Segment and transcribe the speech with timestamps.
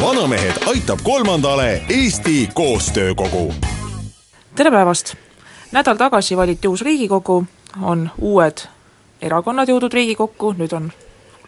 [0.00, 3.54] Vanamehed aitab kolmandale Eesti Koostöökogu.
[4.56, 5.14] tere päevast!
[5.72, 7.44] nädal tagasi valiti uus Riigikogu,
[7.82, 8.58] on uued
[9.22, 10.92] erakonnad jõudnud Riigikokku, nüüd on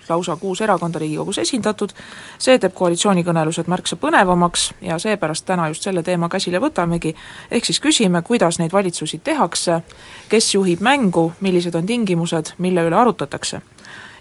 [0.08, 1.90] lausa kuus erakonda Riigikogus esindatud,
[2.38, 7.14] see teeb koalitsioonikõnelused märksa põnevamaks ja seepärast täna just selle teema käsile võtamegi,
[7.50, 9.80] ehk siis küsime, kuidas neid valitsusi tehakse,
[10.28, 13.62] kes juhib mängu, millised on tingimused, mille üle arutatakse.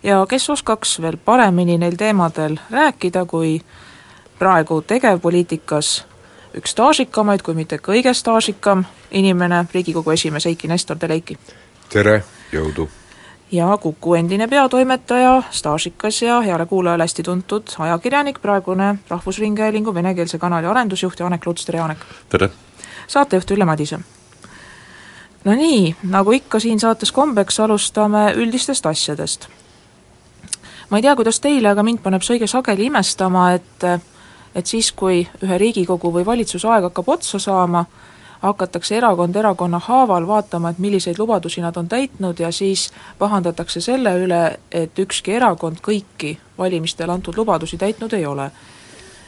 [0.04, 3.62] Ja kes oskaks veel paremini neil teemadel rääkida, kui
[4.40, 6.05] praegu tegevpoliitikas
[6.58, 11.38] üks staažikamaid, kui mitte kõige staažikam inimene, Riigikogu esimees Eiki Nestor, tere Eiki!
[11.90, 12.88] tere, jõudu!
[13.52, 20.68] ja Kuku endine peatoimetaja, staažikas ja heale kuulajale hästi tuntud ajakirjanik, praegune Rahvusringhäälingu venekeelse kanali
[20.68, 22.05] arendusjuht Janek Luts, tere Janek!
[22.29, 22.49] tere!
[23.07, 23.99] saatejuht Ülle Madise.
[25.46, 29.48] no nii, nagu ikka siin saates kombeks, alustame üldistest asjadest.
[30.92, 33.88] Ma ei tea, kuidas teile, aga mind paneb see õige sageli imestama, et
[34.56, 37.86] et siis, kui ühe Riigikogu või valitsuse aeg hakkab otsa saama,
[38.42, 44.16] hakatakse erakond erakonna haaval vaatama, et milliseid lubadusi nad on täitnud ja siis pahandatakse selle
[44.24, 48.52] üle, et ükski erakond kõiki valimistel antud lubadusi täitnud ei ole.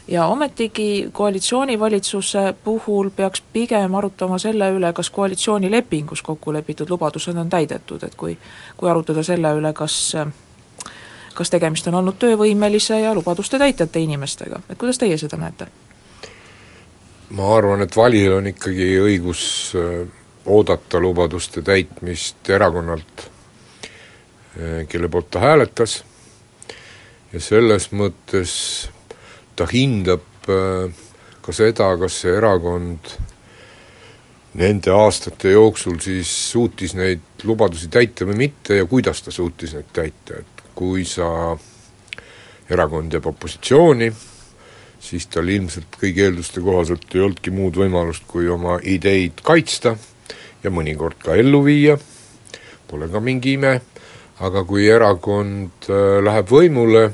[0.08, 7.50] ja ometigi koalitsioonivalitsuse puhul peaks pigem arutama selle üle, kas koalitsioonilepingus kokku lepitud lubadused on
[7.50, 8.38] täidetud, et kui
[8.78, 10.16] kui arutada selle üle, kas
[11.34, 15.68] kas tegemist on olnud töövõimelise ja lubaduste täitjate inimestega, et kuidas teie seda näete?
[17.34, 19.44] ma arvan, et valijal on ikkagi õigus
[19.80, 20.04] äh,
[20.46, 23.28] oodata lubaduste täitmist erakonnalt,
[24.58, 26.04] äh, kelle poolt ta hääletas,
[27.34, 28.54] ja selles mõttes
[29.58, 30.94] ta hindab äh,
[31.42, 33.16] ka seda, kas see erakond
[34.60, 39.90] nende aastate jooksul siis suutis neid lubadusi täita või mitte ja kuidas ta suutis neid
[39.96, 41.56] täita, et kui sa,
[42.70, 44.10] erakond jääb opositsiooni,
[45.04, 49.96] siis tal ilmselt kõigi eelduste kohaselt ei olnudki muud võimalust, kui oma ideid kaitsta
[50.64, 51.98] ja mõnikord ka ellu viia,
[52.88, 53.74] pole ka mingi ime,
[54.44, 57.10] aga kui erakond äh, läheb võimule,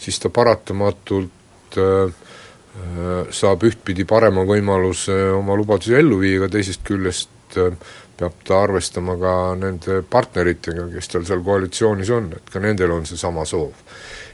[0.00, 6.86] siis ta paratamatult äh, äh, saab ühtpidi parema võimaluse oma lubadusi ellu viia, aga teisest
[6.86, 7.30] küljest
[7.60, 7.76] äh,
[8.22, 13.06] peab ta arvestama ka nende partneritega, kes tal seal koalitsioonis on, et ka nendel on
[13.08, 13.72] seesama soov.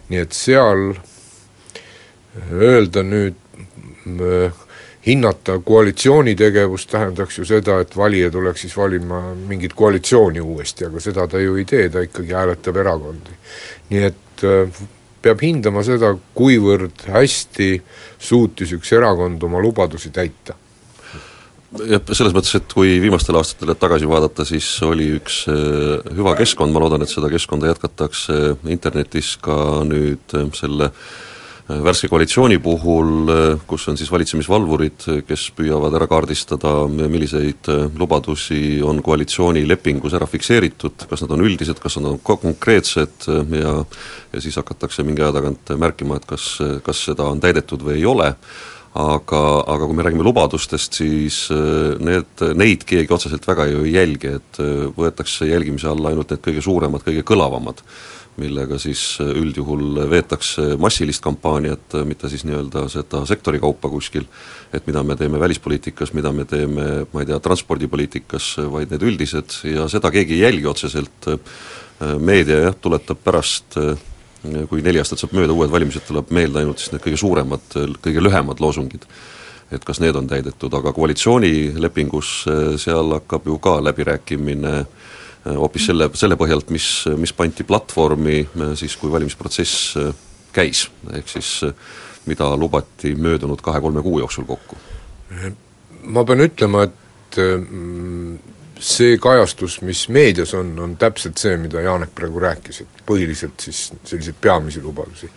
[0.08, 0.92] nii et seal
[2.52, 3.36] öelda nüüd
[5.06, 11.00] hinnata koalitsiooni tegevust tähendaks ju seda, et valija tuleks siis valima mingit koalitsiooni uuesti, aga
[11.00, 13.36] seda ta ju ei tee, ta ikkagi hääletab erakondi.
[13.90, 14.46] nii et
[15.22, 17.70] peab hindama seda, kuivõrd hästi
[18.18, 20.56] suutis üks erakond oma lubadusi täita
[21.76, 26.84] jah, selles mõttes, et kui viimastele aastatele tagasi vaadata, siis oli üks hüva keskkond, ma
[26.84, 30.92] loodan, et seda keskkonda jätkatakse internetis ka nüüd selle
[31.68, 33.28] värske koalitsiooni puhul,
[33.68, 37.68] kus on siis valitsemisvalvurid, kes püüavad ära kaardistada, milliseid
[38.00, 43.28] lubadusi on koalitsioonilepingus ära fikseeritud, kas nad on üldised, kas nad on konkreetsed
[43.60, 43.74] ja
[44.32, 46.50] ja siis hakatakse mingi aja tagant märkima, et kas,
[46.84, 48.32] kas seda on täidetud või ei ole
[48.94, 51.46] aga, aga kui me räägime lubadustest, siis
[52.00, 54.62] need, neid keegi otseselt väga ju ei jälgi, et
[54.96, 57.82] võetakse jälgimise alla ainult need kõige suuremad, kõige kõlavamad,
[58.38, 64.28] millega siis üldjuhul veetakse massilist kampaaniat, mitte siis nii-öelda seda sektori kaupa kuskil,
[64.72, 69.58] et mida me teeme välispoliitikas, mida me teeme, ma ei tea, transpordipoliitikas, vaid need üldised.
[69.68, 71.32] Ja seda keegi ei jälgi otseselt,
[72.22, 73.78] meedia jah, tuletab pärast
[74.70, 78.24] kui neli aastat saab mööda, uued valimised, tuleb meelde ainult siis need kõige suuremad, kõige
[78.24, 79.06] lühemad loosungid.
[79.72, 82.28] et kas need on täidetud, aga koalitsioonilepingus
[82.80, 84.86] seal hakkab ju ka läbirääkimine
[85.44, 88.48] hoopis selle, selle põhjalt, mis, mis pandi platvormi
[88.80, 89.98] siis, kui valimisprotsess
[90.56, 91.52] käis, ehk siis
[92.28, 94.76] mida lubati möödunud kahe-kolme kuu jooksul kokku?
[96.08, 97.38] ma pean ütlema, et
[98.78, 103.88] see kajastus, mis meedias on, on täpselt see, mida Janek praegu rääkis, et põhiliselt siis
[104.04, 105.30] selliseid peamisi lubadusi.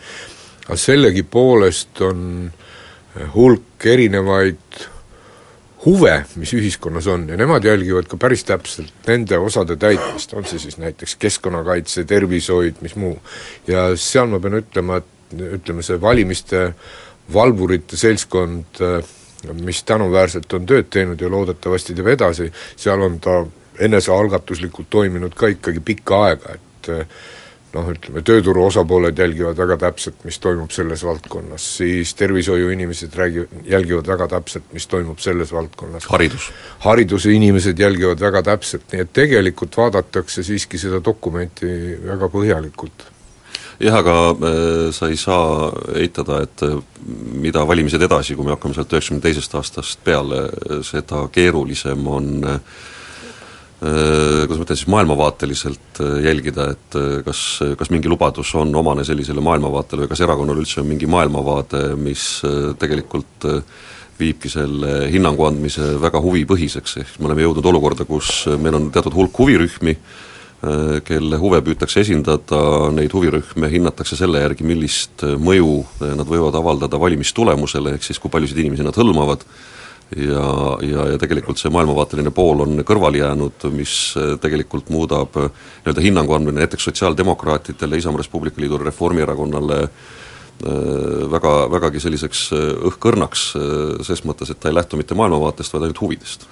[0.67, 2.51] aga sellegipoolest on
[3.33, 4.81] hulk erinevaid
[5.85, 10.61] huve, mis ühiskonnas on ja nemad jälgivad ka päris täpselt nende osade täitmist, on see
[10.61, 13.17] siis näiteks keskkonnakaitse, tervishoid, mis muu.
[13.67, 16.67] ja seal ma pean ütlema, et ütleme, see valimiste
[17.33, 18.81] valvurite seltskond
[19.61, 23.41] mis tänuväärselt on tööd teinud ja loodetavasti teeb edasi, seal on ta
[23.81, 27.05] enesealgatuslikult toiminud ka ikkagi pikka aega, et eh,
[27.73, 34.11] noh, ütleme, tööturu osapooled jälgivad väga täpselt, mis toimub selles valdkonnas, siis tervishoiuinimesed räägivad, jälgivad
[34.11, 36.05] väga täpselt, mis toimub selles valdkonnas.
[36.11, 36.51] haridus.
[36.85, 41.71] hariduse inimesed jälgivad väga täpselt, nii et tegelikult vaadatakse siiski seda dokumenti
[42.05, 43.09] väga põhjalikult
[43.81, 46.79] jah, aga äh, sa ei saa eitada, et äh,
[47.41, 50.47] mida valimised edasi, kui me hakkame sealt üheksakümne teisest aastast peale,
[50.87, 52.59] seda keerulisem on äh,
[53.81, 57.39] Äh, kuidas ma ütlen siis, maailmavaateliselt äh, jälgida, et äh, kas,
[57.79, 62.25] kas mingi lubadus on omane sellisele maailmavaatele või kas erakonnal üldse on mingi maailmavaade, mis
[62.77, 63.47] tegelikult
[64.19, 69.17] viibki selle hinnangu andmise väga huvipõhiseks, ehk me oleme jõudnud olukorda, kus meil on teatud
[69.17, 69.95] hulk huvirühmi,
[71.07, 72.59] kelle huve püütakse esindada,
[72.93, 75.79] neid huvirühme hinnatakse selle järgi, millist mõju
[76.19, 79.41] nad võivad avaldada valimistulemusele, ehk siis kui paljusid inimesi nad hõlmavad,
[80.15, 80.47] ja,
[80.83, 85.51] ja, ja tegelikult see maailmavaateline pool on kõrvale jäänud, mis äh, tegelikult muudab äh,
[85.85, 89.93] nii-öelda hinnangu andmine näiteks sotsiaaldemokraatidele, Isamaa Res Publica Liidule, Reformierakonnale äh,
[91.31, 92.49] väga, vägagi selliseks
[92.91, 93.47] õhkõrnaks,
[94.07, 96.47] ses mõttes, et ta ei lähtu mitte maailmavaatest, vaid ainult huvidest.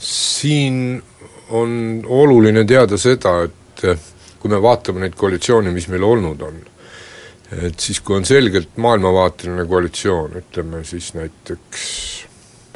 [0.00, 1.02] siin
[1.50, 3.84] on oluline teada seda, et
[4.40, 6.60] kui me vaatame neid koalitsioone, mis meil olnud on,
[7.66, 11.86] et siis kui on selgelt maailmavaateline koalitsioon, ütleme siis näiteks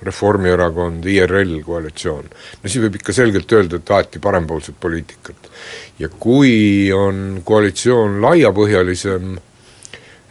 [0.04, 5.50] Reformierakond, IRL koalitsioon, no siis võib ikka selgelt öelda, et aeti parempoolset poliitikat.
[5.98, 9.38] ja kui on koalitsioon laiapõhjalisem,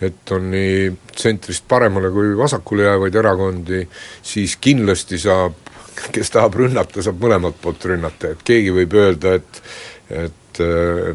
[0.03, 3.81] et on nii tsentrist paremale kui vasakule jäävaid erakondi,
[4.21, 5.62] siis kindlasti saab,
[6.13, 9.61] kes tahab rünnata, saab mõlemalt poolt rünnata, et keegi võib öelda, et
[10.13, 11.13] et äh,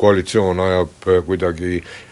[0.00, 2.09] koalitsioon ajab kuidagi Äh,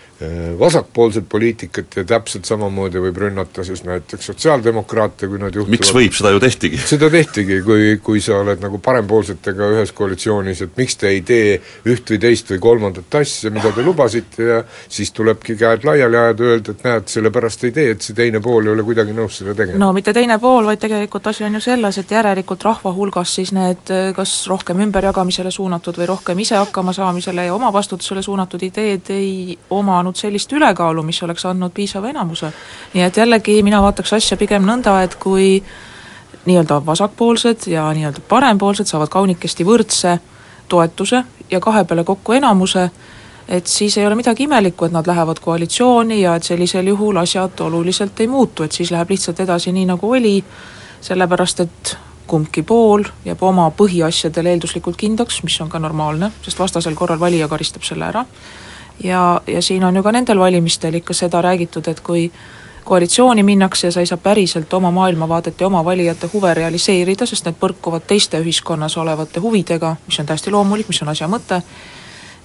[0.59, 6.15] vasakpoolset poliitikat ja täpselt samamoodi võib rünnata siis näiteks sotsiaaldemokraate, kui nad juhtuvad miks võib,
[6.17, 6.81] seda ju tehtigi.
[6.91, 11.61] seda tehtigi, kui, kui sa oled nagu parempoolsetega ühes koalitsioonis, et miks te ei tee
[11.87, 14.56] üht või teist või kolmandat asja, mida te lubasite ja
[14.88, 18.67] siis tulebki käed laiali ajada, öelda, et näed, sellepärast ei tee, et see teine pool
[18.67, 19.79] ei ole kuidagi nõus seda tegema.
[19.85, 23.55] no mitte teine pool, vaid tegelikult asi on ju selles, et järelikult rahva hulgas siis
[23.55, 29.59] need kas rohkem ümberjagamisele suunatud või rohkem ise hakkama saamisele ja omavastutusele suunatud ideed ei
[29.71, 32.52] omanud saanud sellist ülekaalu, mis oleks andnud piisava enamuse.
[32.94, 35.62] nii et jällegi mina vaataks asja pigem nõnda, et kui
[36.46, 40.19] nii-öelda vasakpoolsed ja nii-öelda parempoolsed saavad kaunikesti võrdse
[40.69, 42.90] toetuse ja kahe peale kokku enamuse,
[43.49, 47.61] et siis ei ole midagi imelikku, et nad lähevad koalitsiooni ja et sellisel juhul asjad
[47.61, 50.44] oluliselt ei muutu, et siis läheb lihtsalt edasi nii, nagu oli,
[51.00, 51.96] sellepärast et
[52.28, 57.49] kumbki pool jääb oma põhiasjadele eelduslikult kindlaks, mis on ka normaalne, sest vastasel korral valija
[57.49, 58.25] karistab selle ära
[59.05, 62.31] ja, ja siin on ju ka nendel valimistel ikka seda räägitud, et kui
[62.89, 67.45] koalitsiooni minnakse ja sa ei saa päriselt oma maailmavaadet ja oma valijate huve realiseerida, sest
[67.45, 71.61] need põrkuvad teiste ühiskonnas olevate huvidega, mis on täiesti loomulik, mis on asja mõte,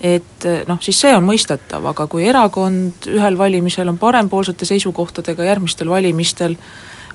[0.03, 5.89] et noh, siis see on mõistetav, aga kui erakond ühel valimisel on parempoolsete seisukohtadega, järgmistel
[5.89, 6.57] valimistel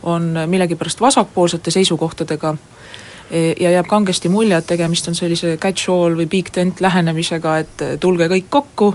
[0.09, 2.55] on millegipärast vasakpoolsete seisukohtadega,
[3.31, 7.87] e, ja jääb kangesti mulje, et tegemist on sellise catch-all või big tent lähenemisega, et
[8.01, 8.95] tulge kõik kokku,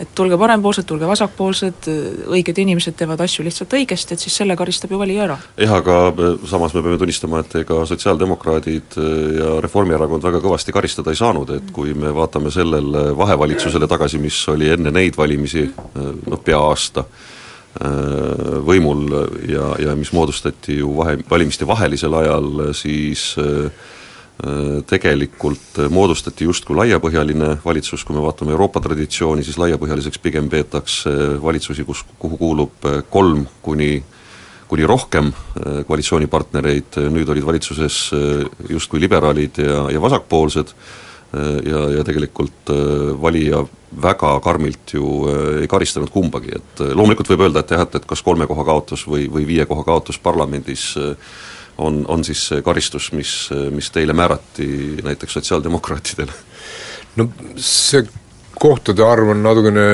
[0.00, 1.88] et tulge parempoolsed, tulge vasakpoolsed,
[2.32, 5.36] õiged inimesed teevad asju lihtsalt õigesti, et siis selle karistab ju valija ära.
[5.60, 10.74] jah, aga äh, samas me peame tunnistama, et ega sotsiaaldemokraadid äh, ja Reformierakond väga kõvasti
[10.76, 15.66] karistada ei saanud, et kui me vaatame sellele vahevalitsusele tagasi, mis oli enne neid valimisi,
[15.68, 17.06] äh, noh pea aasta,
[18.66, 19.04] võimul
[19.46, 23.99] ja, ja mis moodustati ju vahe, valimiste vahelisel ajal, siis äh, Äh,
[24.88, 31.84] tegelikult moodustati justkui laiapõhjaline valitsus, kui me vaatame Euroopa traditsiooni, siis laiapõhjaliseks pigem peetakse valitsusi,
[31.84, 33.98] kus, kuhu kuulub äh, kolm kuni
[34.70, 38.00] kuni rohkem äh, koalitsioonipartnereid, nüüd olid valitsuses
[38.70, 40.74] justkui liberaalid ja, ja vasakpoolsed.
[41.30, 42.66] Ja, ja tegelikult
[43.22, 43.60] valija
[44.02, 45.28] väga karmilt ju
[45.60, 49.04] ei karistanud kumbagi, et loomulikult võib öelda, et jah, et, et kas kolme koha kaotus
[49.06, 51.14] või, või viie koha kaotus parlamendis äh,
[51.80, 53.34] on, on siis see karistus, mis,
[53.74, 54.70] mis teile määrati
[55.04, 56.32] näiteks sotsiaaldemokraatidele?
[57.18, 58.04] no see
[58.60, 59.84] kohtade arv on natukene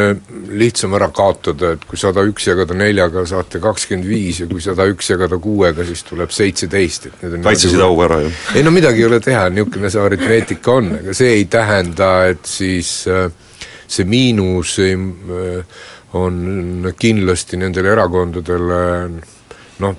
[0.59, 4.89] lihtsam ära kaotada, et kui sada üks jagada neljaga, saate kakskümmend viis ja kui sada
[4.91, 8.33] üks jagada kuuega, siis tuleb seitseteist, et need on kaitsesid au ära, ju?
[8.59, 12.51] ei no midagi ei ole teha, niisugune see aritmeetika on, aga see ei tähenda, et
[12.51, 13.29] siis äh,
[13.87, 15.85] see miinus ei, äh,
[16.19, 18.83] on kindlasti nendele erakondadele
[19.85, 19.97] noh,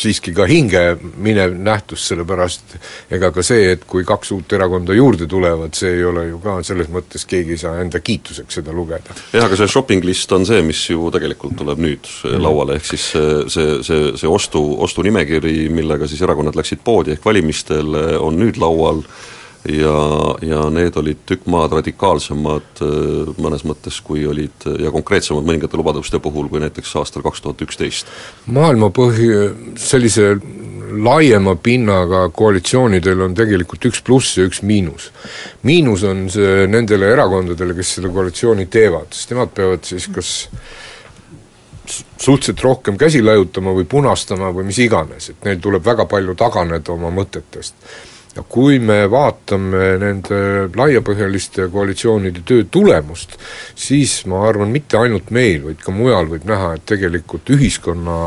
[0.00, 0.82] siiski ka hinge
[1.20, 2.76] minev nähtus, sellepärast
[3.12, 6.58] ega ka see, et kui kaks uut erakonda juurde tulevad, see ei ole ju ka
[6.66, 9.16] selles mõttes, keegi ei saa enda kiituseks seda lugeda.
[9.32, 12.40] jah, aga see shopping list on see, mis ju tegelikult tuleb nüüd mm.
[12.44, 17.26] lauale, ehk siis see, see, see, see ostu, ostunimekiri, millega siis erakonnad läksid poodi ehk
[17.26, 19.04] valimistele, on nüüd laual
[19.68, 19.96] ja,
[20.42, 26.20] ja need olid tükk maad radikaalsemad äh, mõnes mõttes, kui olid ja konkreetsemad mõningate lubaduste
[26.22, 28.10] puhul, kui näiteks aastal kaks tuhat üksteist.
[28.46, 29.28] maailma põhi,
[29.80, 30.32] sellise
[30.90, 35.10] laiema pinnaga koalitsioonidel on tegelikult üks pluss ja üks miinus.
[35.62, 40.32] miinus on see nendele erakondadele, kes seda koalitsiooni teevad, sest nemad peavad siis kas
[41.90, 46.94] suhteliselt rohkem käsi laiutama või punastama või mis iganes, et neil tuleb väga palju taganeda
[46.94, 47.74] oma mõtetest
[48.36, 50.40] ja kui me vaatame nende
[50.76, 53.34] laiapõhjaliste koalitsioonide töö tulemust,
[53.74, 58.20] siis ma arvan, mitte ainult meil, vaid ka mujal võib näha, et tegelikult ühiskonna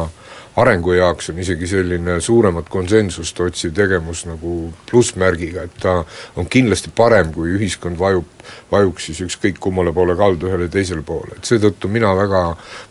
[0.55, 6.01] arengu jaoks on isegi selline suuremat konsensust otsiv tegevus nagu plussmärgiga, et ta
[6.38, 8.29] on kindlasti parem, kui ühiskond vajub
[8.72, 12.41] vajuks siis ükskõik kummale poole kaldu, ühele teisele poole, et seetõttu mina väga,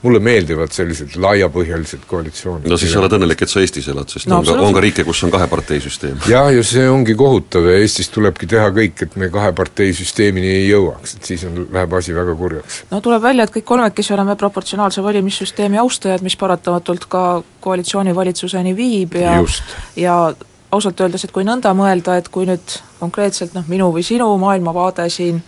[0.05, 2.69] mulle meeldivad sellised laiapõhjalised koalitsioonid.
[2.71, 4.85] no siis sa oled õnnelik, et sa Eestis elad, sest no, on ka, on ka
[4.85, 6.23] riike, kus on kaheparteisüsteem.
[6.31, 11.17] jah, ja see ongi kohutav ja Eestis tulebki teha kõik, et me kaheparteisüsteemini ei jõuaks,
[11.19, 12.83] et siis on, läheb asi väga kurjaks.
[12.91, 17.27] no tuleb välja, et kõik kolmekesi oleme proportsionaalse valimissüsteemi austajad, mis paratamatult ka
[17.63, 19.77] koalitsioonivalitsuseni viib ja Just.
[19.97, 20.17] ja
[20.73, 25.09] ausalt öeldes, et kui nõnda mõelda, et kui nüüd konkreetselt noh, minu või sinu maailmavaade
[25.13, 25.43] siin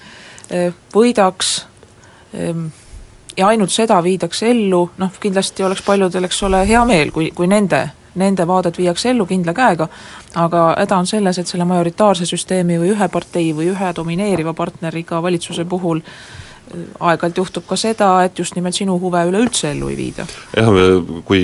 [0.51, 1.55] eh, võidaks
[2.37, 2.67] ehm,
[3.37, 7.49] ja ainult seda viidaks ellu, noh kindlasti oleks paljudel, eks ole, hea meel, kui, kui
[7.51, 7.81] nende,
[8.21, 9.89] nende vaadet viiakse ellu kindla käega,
[10.45, 15.23] aga häda on selles, et selle majoritaarse süsteemi või ühe partei või ühe domineeriva partneriga
[15.25, 19.99] valitsuse puhul eh, aeg-ajalt juhtub ka seda, et just nimelt sinu huve üleüldse ellu ei
[20.05, 20.29] viida.
[20.53, 20.71] jah,
[21.25, 21.43] kui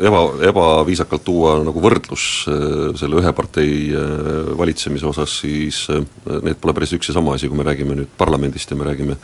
[0.00, 6.04] eba, ebaviisakalt tuua nagu võrdlus äh, selle ühe partei äh, valitsemise osas, siis äh,
[6.44, 9.18] need pole päris üks ja sama asi, kui me räägime nüüd parlamendist ja me räägime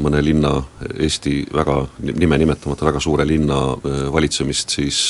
[0.00, 0.54] mõne linna,
[1.04, 3.58] Eesti väga, nime nimetamata väga suure linna
[4.08, 5.00] valitsemist, siis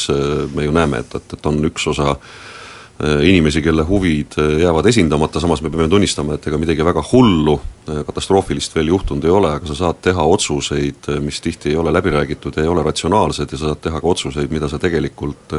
[0.59, 2.56] me ju näeme, et, et, et on üks osa äh,
[3.05, 7.59] inimesi, kelle huvid äh, jäävad esindamata, samas me peame tunnistama, et ega midagi väga hullu,
[7.91, 11.93] äh, katastroofilist veel juhtunud ei ole, aga sa saad teha otsuseid, mis tihti ei ole
[11.93, 15.59] läbi räägitud ja ei ole ratsionaalsed ja sa saad teha ka otsuseid, mida sa tegelikult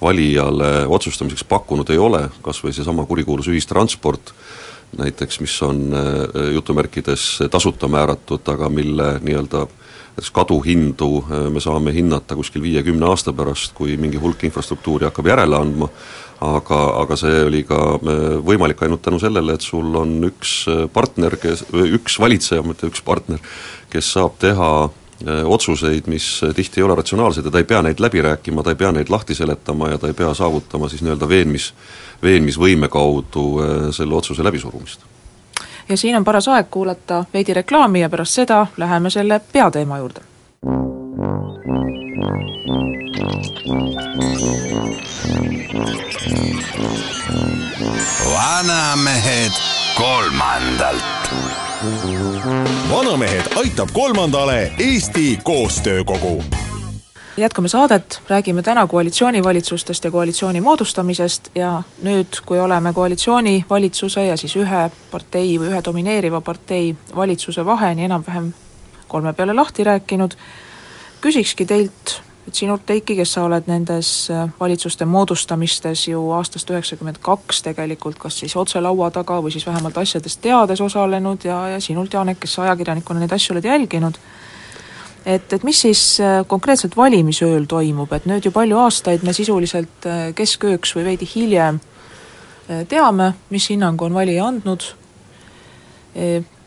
[0.00, 4.32] valijale otsustamiseks pakkunud ei ole, kas või seesama kurikuulus ühistransport,
[4.96, 5.92] näiteks mis on
[6.54, 9.66] jutumärkides tasuta määratud, aga mille nii-öelda
[10.20, 15.56] näiteks kaduhindu me saame hinnata kuskil viie-kümne aasta pärast, kui mingi hulk infrastruktuuri hakkab järele
[15.56, 15.88] andma,
[16.40, 20.86] aga, aga see oli ka äh, võimalik ainult tänu sellele, et sul on üks äh,
[20.92, 23.40] partner, kes, üks valitseja, mitte üks partner,
[23.90, 28.00] kes saab teha äh, otsuseid, mis tihti ei ole ratsionaalsed ja ta ei pea neid
[28.00, 31.28] läbi rääkima, ta ei pea neid lahti seletama ja ta ei pea saavutama siis nii-öelda
[31.28, 31.72] veenmis,
[32.22, 33.46] veenmisvõime kaudu
[33.96, 35.08] selle otsuse läbisurumist.
[35.90, 40.20] Ja siin on paras aeg kuulata veidi reklaami ja pärast seda läheme selle peateema juurde
[48.34, 49.52] vanamehed
[49.94, 51.04] kolmandalt.
[52.90, 56.44] vanamehed aitab kolmandale Eesti Koostöökogu
[57.40, 64.56] jätkame saadet, räägime täna koalitsioonivalitsustest ja koalitsiooni moodustamisest ja nüüd, kui oleme koalitsioonivalitsuse ja siis
[64.56, 68.52] ühe partei või ühe domineeriva partei valitsuse vaheni enam-vähem
[69.08, 70.36] kolme peale lahti rääkinud,
[71.20, 77.20] küsikski teilt et sinult, Eiki, kes sa oled nendes äh, valitsuste moodustamistes ju aastast üheksakümmend
[77.22, 81.80] kaks tegelikult kas siis otse laua taga või siis vähemalt asjadest teades osalenud ja, ja
[81.80, 84.18] sinult, Janek, kes sa ajakirjanikuna neid asju oled jälginud,
[85.24, 90.08] et, et mis siis äh, konkreetselt valimisööl toimub, et nüüd ju palju aastaid me sisuliselt
[90.08, 91.80] äh, keskööks või veidi hiljem
[92.86, 94.84] teame, mis hinnangu on valija andnud,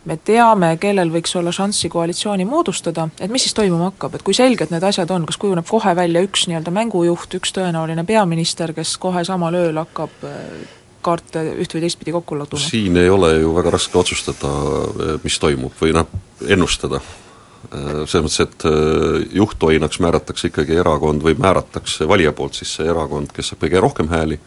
[0.05, 4.35] me teame, kellel võiks olla šanssi koalitsiooni moodustada, et mis siis toimuma hakkab, et kui
[4.35, 8.97] selged need asjad on, kas kujuneb kohe välja üks nii-öelda mängujuht, üks tõenäoline peaminister, kes
[9.01, 10.39] kohe samal ööl hakkab äh,
[11.03, 12.63] kaarte üht või teistpidi kokku laduma?
[12.63, 16.11] siin ei ole ju väga raske otsustada, äh, mis toimub või noh,
[16.47, 16.99] ennustada.
[17.71, 23.31] Äh, selles mõttes, et juhttoinaks määratakse ikkagi erakond või määratakse valija poolt siis see erakond,
[23.33, 24.39] kes saab kõige rohkem hääli,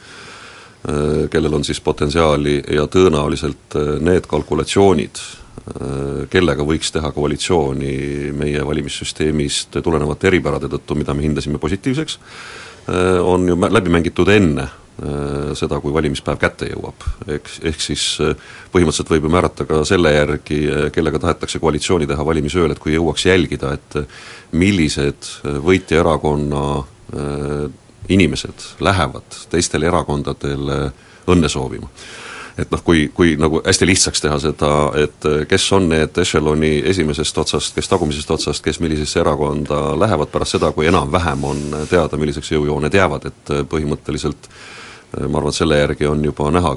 [1.32, 3.75] kellel on siis potentsiaali ja tõenäoliselt
[4.06, 5.18] need kalkulatsioonid,
[5.66, 12.18] Äh, kellega võiks teha koalitsiooni meie valimissüsteemist tulenevate eripärade tõttu, mida me hindasime positiivseks,
[12.87, 14.85] äh, on ju läbi mängitud enne äh,
[15.58, 17.02] seda, kui valimispäev kätte jõuab.
[17.36, 18.04] eks, ehk siis
[18.72, 20.60] põhimõtteliselt võib ju määrata ka selle järgi,
[20.94, 23.98] kellega tahetakse koalitsiooni teha valimisööl, et kui jõuaks jälgida, et
[24.56, 26.62] millised võitjaerakonna
[28.08, 30.80] inimesed lähevad teistele erakondadele
[31.28, 31.90] õnne soovima
[32.58, 37.38] et noh, kui, kui nagu hästi lihtsaks teha seda, et kes on need ešeloni esimesest
[37.42, 42.54] otsast, kes tagumisest otsast, kes millisesse erakonda lähevad pärast seda, kui enam-vähem on teada, milliseks
[42.54, 44.48] jõujooned jäävad, et põhimõtteliselt
[45.16, 46.76] ma arvan, et selle järgi on juba näha,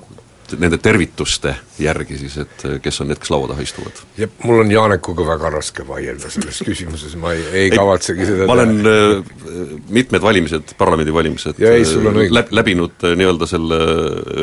[0.57, 3.99] nende tervituste järgi siis, et kes on need, kes laua taha istuvad?
[4.17, 8.55] jah, mul on Janekuga väga raske vaielda selles küsimuses, ma ei, ei kavatsegi seda ma
[8.57, 9.37] olen äh,
[9.93, 12.35] mitmed valimised, parlamendivalimised Ja ei, sul on äh, õigus.
[12.39, 13.79] läb-, läbinud äh, nii-öelda selle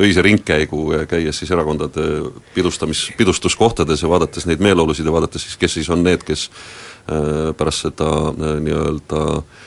[0.03, 2.09] öise ringkäigu, käies siis erakondade
[2.55, 7.55] pidustamis, pidustuskohtades ja vaadates neid meeleolusid ja vaadates siis, kes siis on need, kes äh,
[7.59, 9.65] pärast seda äh, nii-öelda äh,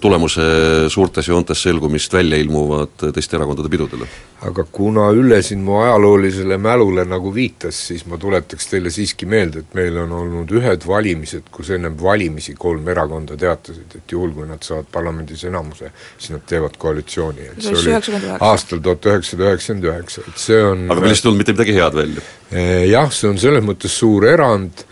[0.00, 0.42] tulemuse
[0.88, 4.06] suurtes joontes selgumist välja ilmuvad teiste erakondade pidudele.
[4.44, 9.64] aga kuna Ülle siin mu ajaloolisele mälule nagu viitas, siis ma tuletaks teile siiski meelde,
[9.64, 14.46] et meil on olnud ühed valimised, kus ennem valimisi kolm erakonda teatasid, et juhul, kui
[14.46, 18.36] nad saavad parlamendis enamuse, siis nad teevad koalitsiooni, et See oli oli 99.
[18.40, 21.98] aastal tuhat üheksasada üheksakümmend üheksa, et see on aga millest ei tulnud mitte midagi head
[22.02, 22.28] välja.
[22.52, 24.84] Eh, Jah, see on selles mõttes suur erand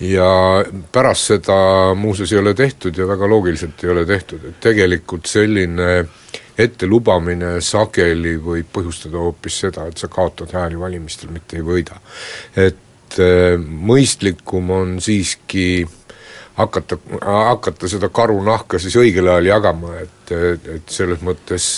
[0.00, 5.28] ja pärast seda muuseas ei ole tehtud ja väga loogiliselt ei ole tehtud, et tegelikult
[5.28, 5.90] selline
[6.60, 12.00] ettelubamine sageli võib põhjustada hoopis seda, et sa kaotad hääli valimistel, mitte ei võida.
[12.56, 15.86] et eh, mõistlikum on siiski
[16.60, 20.32] hakata, hakata seda karunahka siis õigel ajal jagama, et,
[20.76, 21.70] et selles mõttes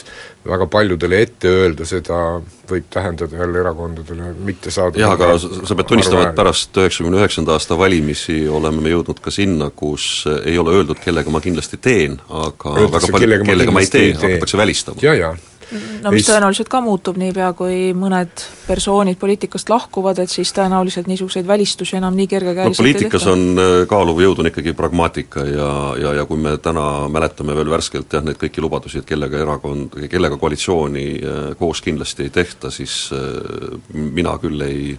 [0.48, 2.18] väga paljudele ette öelda seda
[2.70, 7.54] võib tähendada jälle erakondadele mitte saada jah, aga sa pead tunnistama, et pärast üheksakümne üheksanda
[7.56, 12.18] aasta valimisi oleme me jõudnud ka sinna, kus ei ole öeldud, kellega ma kindlasti teen,
[12.28, 14.20] aga Öeldakse, väga palju, kellega ma kellega ma ei tee, tee.
[14.26, 15.04] hakatakse välistama.
[15.06, 15.34] ja, ja
[16.02, 21.47] no mis tõenäoliselt ka muutub niipea, kui mõned persoonid poliitikast lahkuvad, et siis tõenäoliselt niisuguseid
[21.49, 25.71] välistusi enam nii no kergekäeliselt poliitikas on äh, kaaluv jõud on ikkagi pragmaatika ja,
[26.02, 29.97] ja, ja kui me täna mäletame veel värskelt jah, neid kõiki lubadusi, et kellega erakond,
[30.12, 34.93] kellega koalitsiooni äh, koos kindlasti ei tehta, siis äh, mina küll ei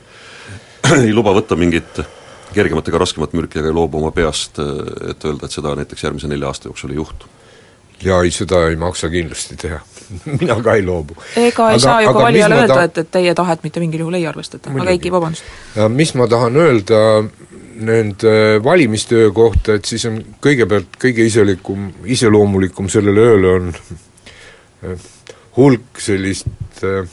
[1.05, 2.03] ei luba võtta mingit
[2.53, 4.59] kergemat ega raskemat mürki ega ei loobu oma peast,
[5.09, 7.29] et öelda, et seda näiteks järgmise nelja aasta jooksul ei juhtu.
[8.05, 9.79] Ja ei, seda ei maksa kindlasti teha
[10.39, 11.15] mina ka ei loobu.
[11.35, 14.03] ega ei Aga- saa ju ka valijale öelda ta- et, et teie tahet mitte mingil
[14.05, 14.91] juhul ei arvestata, aga Muidugi.
[14.97, 15.43] Eiki, vabandust.
[15.89, 16.99] mis ma tahan öelda
[17.83, 23.71] nende valimistöö kohta, et siis on kõigepealt kõige iselikum, iseloomulikum sellele ööle on
[24.83, 25.07] eh,
[25.57, 26.45] hulk sellist
[26.85, 27.07] eh,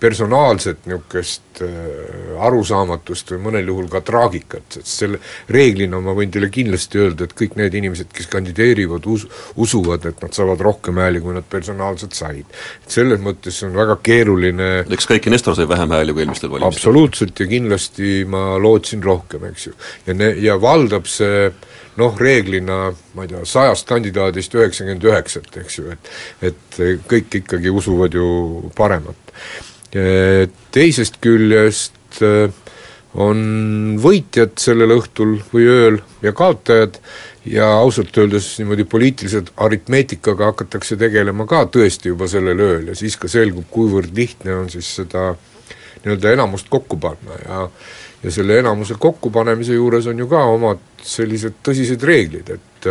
[0.00, 5.20] personaalset niisugust äh, arusaamatust või mõnel juhul ka traagikat, sest selle
[5.52, 9.26] reeglina ma võin teile kindlasti öelda, et kõik need inimesed, kes kandideerivad, us-,
[9.60, 12.46] usuvad, et nad saavad rohkem hääli, kui nad personaalselt said.
[12.84, 16.50] et selles mõttes on väga keeruline eks ka Eiki Nestor sai vähem hääli kui eelmistel
[16.50, 16.80] valimistel.
[16.80, 19.76] absoluutselt ja kindlasti ma lootsin rohkem, eks ju.
[20.06, 21.50] ja ne-, ja valdab see
[22.00, 26.12] noh, reeglina ma ei tea, sajast kandidaadist üheksakümmend üheksat, eks ju, et
[26.50, 26.78] et
[27.10, 29.34] kõik ikkagi usuvad ju paremat.
[29.90, 32.52] Teisest küljest eh,
[33.18, 33.40] on
[33.98, 37.00] võitjad sellel õhtul või ööl ja kaotajad
[37.50, 43.16] ja ausalt öeldes niimoodi poliitilise aritmeetikaga hakatakse tegelema ka tõesti juba sellel ööl ja siis
[43.18, 45.32] ka selgub, kuivõrd lihtne on siis seda
[46.04, 47.66] nii-öelda enamust kokku panna ja
[48.22, 52.88] ja selle enamuse kokkupanemise juures on ju ka omad sellised tõsised reeglid, et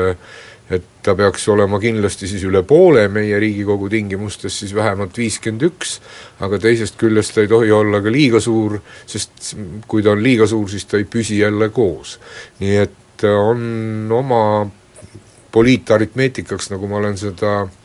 [0.70, 5.98] et ta peaks olema kindlasti siis üle poole meie Riigikogu tingimustes, siis vähemalt viiskümmend üks,
[6.46, 8.78] aga teisest küljest ta ei tohi olla ka liiga suur,
[9.10, 9.56] sest
[9.88, 12.20] kui ta on liiga suur, siis ta ei püsi jälle koos.
[12.60, 14.44] nii et on oma
[15.52, 17.79] poliitaritmeetikaks, nagu ma olen seda äh,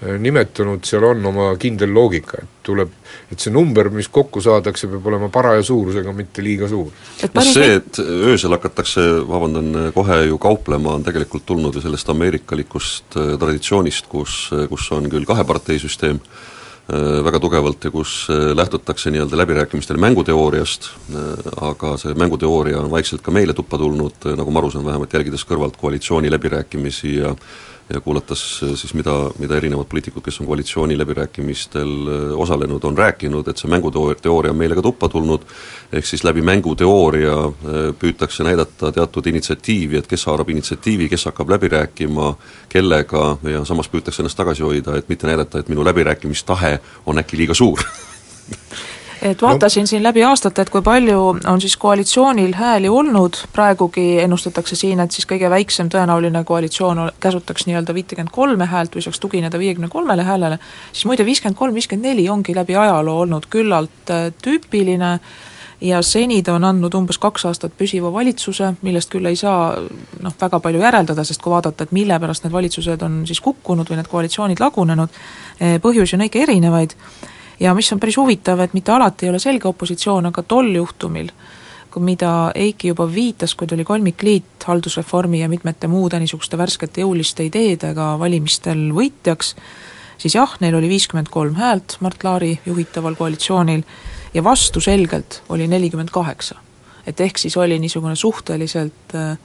[0.00, 2.92] nimetanud, seal on oma kindel loogika, et tuleb,
[3.32, 6.88] et see number, mis kokku saadakse, peab olema paraja suurusega, mitte liiga suur.
[7.20, 13.18] päris see, et öösel hakatakse, vabandan, kohe ju kauplema, on tegelikult tulnud ju sellest ameerikalikust
[13.20, 14.38] äh, traditsioonist, kus,
[14.72, 20.92] kus on küll kaheparteisüsteem äh, väga tugevalt ja kus äh, lähtutakse nii-öelda läbirääkimistel mänguteooriast,
[21.60, 25.44] aga see mänguteooria on vaikselt ka meile tuppa tulnud, nagu ma aru saan, vähemalt jälgides
[25.44, 27.34] kõrvalt koalitsiooni läbirääkimisi ja
[27.94, 33.48] ja kuulates siis, mida, mida erinevad poliitikud, kes on koalitsiooni läbirääkimistel äh, osalenud, on rääkinud,
[33.48, 35.46] et see mänguteooria on meile ka tuppa tulnud,
[35.92, 41.50] ehk siis läbi mänguteooria äh, püütakse näidata teatud initsiatiivi, et kes haarab initsiatiivi, kes hakkab
[41.56, 42.34] läbi rääkima,
[42.68, 47.42] kellega, ja samas püütakse ennast tagasi hoida, et mitte näidata, et minu läbirääkimistahe on äkki
[47.42, 47.82] liiga suur
[49.22, 54.76] et vaatasin siin läbi aastate, et kui palju on siis koalitsioonil hääli olnud, praegugi ennustatakse
[54.76, 59.58] siin, et siis kõige väiksem tõenäoline koalitsioon käsutaks nii-öelda viitekümmet kolme häält või saaks tugineda
[59.58, 60.58] viiekümne kolmele häälele,
[60.92, 65.18] siis muide viiskümmend kolm, viiskümmend neli ongi läbi ajaloo olnud küllalt äh, tüüpiline
[65.80, 69.74] ja seni ta on andnud umbes kaks aastat püsiva valitsuse, millest küll ei saa
[70.22, 73.88] noh, väga palju järeldada, sest kui vaadata, et mille pärast need valitsused on siis kukkunud
[73.88, 75.20] või need koalitsioonid lagunenud,
[75.60, 76.96] eh, põhjusi on õige erinevaid,
[77.60, 81.30] ja mis on päris huvitav, et mitte alati ei ole selge opositsioon, aga tol juhtumil,
[82.00, 88.12] mida Eiki juba viitas, kui tuli kolmikliit haldusreformi ja mitmete muude niisuguste värskete jõuliste ideedega
[88.18, 89.56] valimistel võitjaks,
[90.18, 93.82] siis jah, neil oli viiskümmend kolm häält Mart Laari juhitaval koalitsioonil
[94.34, 96.54] ja vastu selgelt oli nelikümmend kaheksa.
[97.06, 99.38] et ehk siis oli niisugune suhteliselt äh,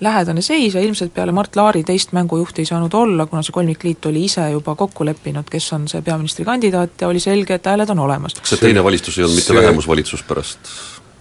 [0.00, 4.06] lähedane seis ja ilmselt peale Mart Laari teist mängujuhti ei saanud olla, kuna see kolmikliit
[4.10, 8.04] oli ise juba kokku leppinud, kes on see peaministrikandidaat ja oli selge, et hääled on
[8.04, 8.36] olemas.
[8.42, 9.62] see teine valitsus ei olnud mitte see...
[9.62, 10.72] vähemusvalitsus pärast?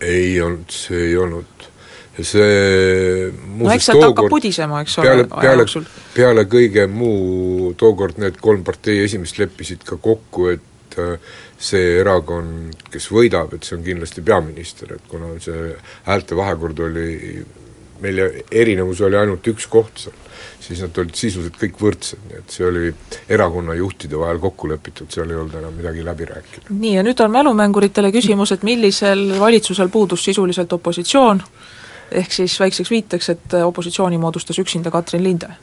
[0.02, 1.68] ei olnud, see ei olnud.
[2.22, 5.88] see no eks sealt hakkab pudisema, eks ole, aja jooksul.
[6.14, 12.88] peale kõige muu, tookord need kolm partei esimest leppisid ka kokku, et äh, see erakond,
[12.92, 15.76] kes võidab, et see on kindlasti peaminister, et kuna see
[16.08, 17.12] häälte vahekord oli
[18.02, 20.16] meil erinevus oli ainult üks koht seal,
[20.60, 22.90] siis nad olid sisuliselt kõik võrdsed, nii et see oli
[23.32, 26.74] erakonna juhtide vahel kokku lepitud, seal ei olnud enam midagi läbi rääkida.
[26.74, 31.44] nii, ja nüüd on mälumänguritele küsimus, et millisel valitsusel puudus sisuliselt opositsioon,
[32.12, 35.54] ehk siis väikseks viiteks, et opositsiooni moodustas üksinda Katrin Linde.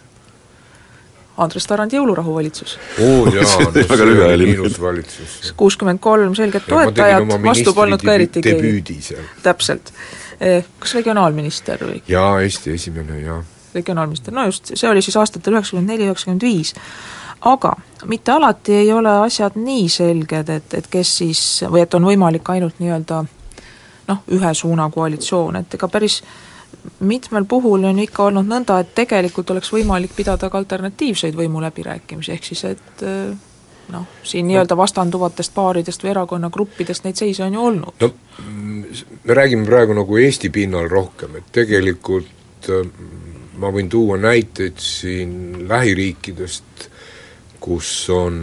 [1.43, 2.75] Andres Tarandi jõulurahu valitsus.
[3.01, 5.55] oo jaa, no see oli ilus valitsus.
[5.57, 8.99] kuuskümmend kolm selget toetajat, vastu polnud ka eriti keegi.
[9.43, 9.95] täpselt
[10.83, 12.03] kas regionaalminister või?
[12.09, 13.41] jaa, Eesti esimene, jaa.
[13.75, 16.75] regionaalminister, no just, see oli siis aastatel üheksakümmend neli, üheksakümmend viis.
[17.41, 17.77] aga
[18.11, 22.51] mitte alati ei ole asjad nii selged, et, et kes siis, või et on võimalik
[22.55, 23.25] ainult nii-öelda
[24.09, 26.23] noh, ühe suuna koalitsioon, et ega päris
[27.07, 32.51] mitmel puhul on ikka olnud nõnda, et tegelikult oleks võimalik pidada ka alternatiivseid võimuläbirääkimisi, ehk
[32.51, 33.05] siis et
[33.93, 38.01] noh, siin nii-öelda vastanduvatest paaridest või erakonnagruppidest neid seise on ju olnud.
[38.01, 38.13] no
[39.25, 42.87] me räägime praegu nagu Eesti pinnal rohkem, et tegelikult äh,
[43.61, 46.89] ma võin tuua näiteid siin lähiriikidest,
[47.63, 48.39] kus on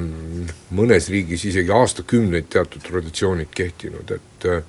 [0.76, 4.64] mõnes riigis isegi aastakümneid teatud traditsioonid kehtinud, et äh,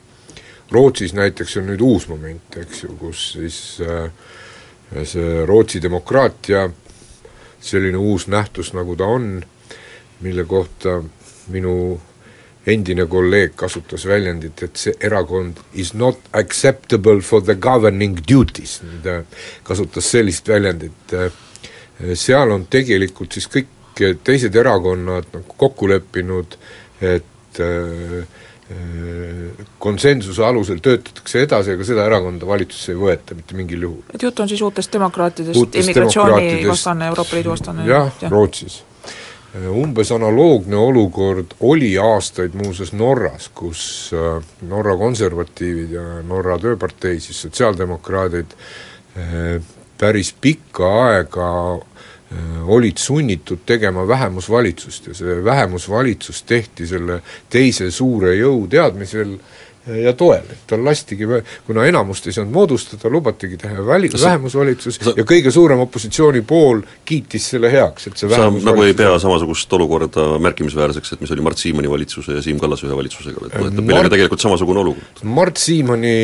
[0.71, 4.11] Rootsis näiteks on nüüd uus moment, eks ju, kus siis äh,
[5.05, 6.69] see Rootsi demokraatia,
[7.61, 9.43] selline uus nähtus, nagu ta on,
[10.21, 11.01] mille kohta
[11.51, 11.75] minu
[12.67, 19.21] endine kolleeg kasutas väljendit, et see erakond is not acceptable for the governing duties, ta
[19.67, 21.15] kasutas sellist väljendit,
[22.15, 26.57] seal on tegelikult siis kõik teised erakonnad nagu kokku leppinud,
[27.01, 28.39] et äh,
[29.83, 34.05] konsensuse alusel töötatakse edasi, aga seda erakonda valitsusse ei võeta mitte mingil juhul.
[34.15, 38.83] et jutt on siis uutest demokraatidest, immigratsiooni vastane, Euroopa Liidu vastane jah ja., Rootsis
[39.55, 43.83] umbes analoogne olukord oli aastaid muuseas Norras, kus
[44.15, 48.55] äh, Norra konservatiivid ja Norra tööpartei, siis sotsiaaldemokraadid,
[49.19, 49.63] äh,
[49.99, 51.53] päris pikka aega
[52.71, 57.17] olid sunnitud tegema vähemusvalitsust ja see vähemusvalitsus tehti selle
[57.51, 61.27] teise suure jõu teadmisel äh, ja toel, et tal lastigi,
[61.65, 66.83] kuna enamust ei saanud moodustada, lubatigi teha väli-, vähemusvalitsus sa, ja kõige suurem opositsiooni pool
[67.09, 71.47] kiitis selle heaks, et see sa nagu ei pea samasugust olukorda märkimisväärseks, et mis oli
[71.47, 74.85] Mart Siimanni valitsuse ja Siim Kallase ühe valitsusega, et noh, et meil oli tegelikult samasugune
[74.85, 75.25] olukord.
[75.41, 76.17] Mart Siimanni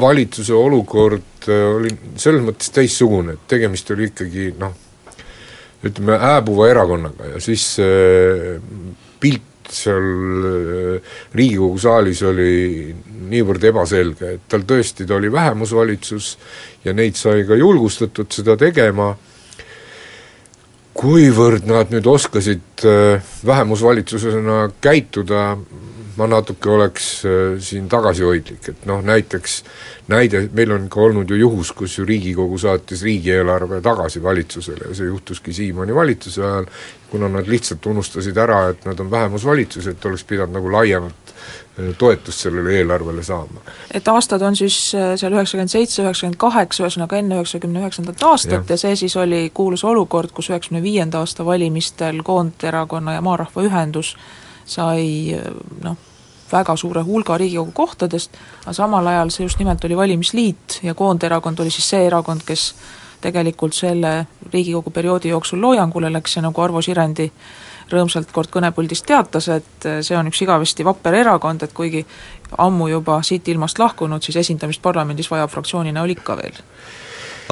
[0.00, 4.74] valitsuse olukord äh, oli selles mõttes teistsugune, et tegemist oli ikkagi noh,
[5.86, 8.56] ütleme hääbuva erakonnaga ja siis äh,
[9.22, 10.06] pilt seal
[10.50, 12.94] äh, Riigikogu saalis oli
[13.30, 16.36] niivõrd ebaselge, et tal tõesti, ta oli vähemusvalitsus
[16.84, 19.14] ja neid sai ka julgustatud seda tegema,
[20.96, 25.42] kuivõrd nad nüüd oskasid äh, vähemusvalitsusena käituda,
[26.16, 29.58] ma natuke oleks äh, siin tagasihoidlik, et noh, näiteks
[30.12, 34.96] näide, meil on ka olnud ju juhus, kus ju Riigikogu saatis riigieelarve tagasi valitsusele ja
[34.96, 36.70] see juhtuski Siimanni valitsuse ajal,
[37.10, 41.65] kuna nad lihtsalt unustasid ära, et nad on vähemusvalitsus, et oleks pidanud nagu laiemat äh,
[41.98, 43.60] toetust sellele eelarvele saama.
[43.94, 48.70] et aastad on siis äh, seal üheksakümmend seitse, üheksakümmend kaheksa, ühesõnaga enne üheksakümne üheksandat aastat
[48.70, 48.74] ja.
[48.74, 54.16] ja see siis oli kuulus olukord, kus üheksakümne viienda aasta valimistel Koonderakonna ja Maarahva Ühendus
[54.66, 55.36] sai
[55.84, 55.96] noh,
[56.52, 61.60] väga suure hulga Riigikogu kohtadest, aga samal ajal see just nimelt oli valimisliit ja Koonderakond
[61.60, 62.72] oli siis see erakond, kes
[63.20, 67.30] tegelikult selle Riigikogu perioodi jooksul loojangule läks ja nagu Arvo Sirendi
[67.92, 72.04] rõõmsalt kord kõnepuldist teatas, et see on üks igavesti vapper erakond, et kuigi
[72.62, 76.62] ammu juba siit ilmast lahkunud, siis esindamist parlamendis vajab fraktsiooni näol ikka veel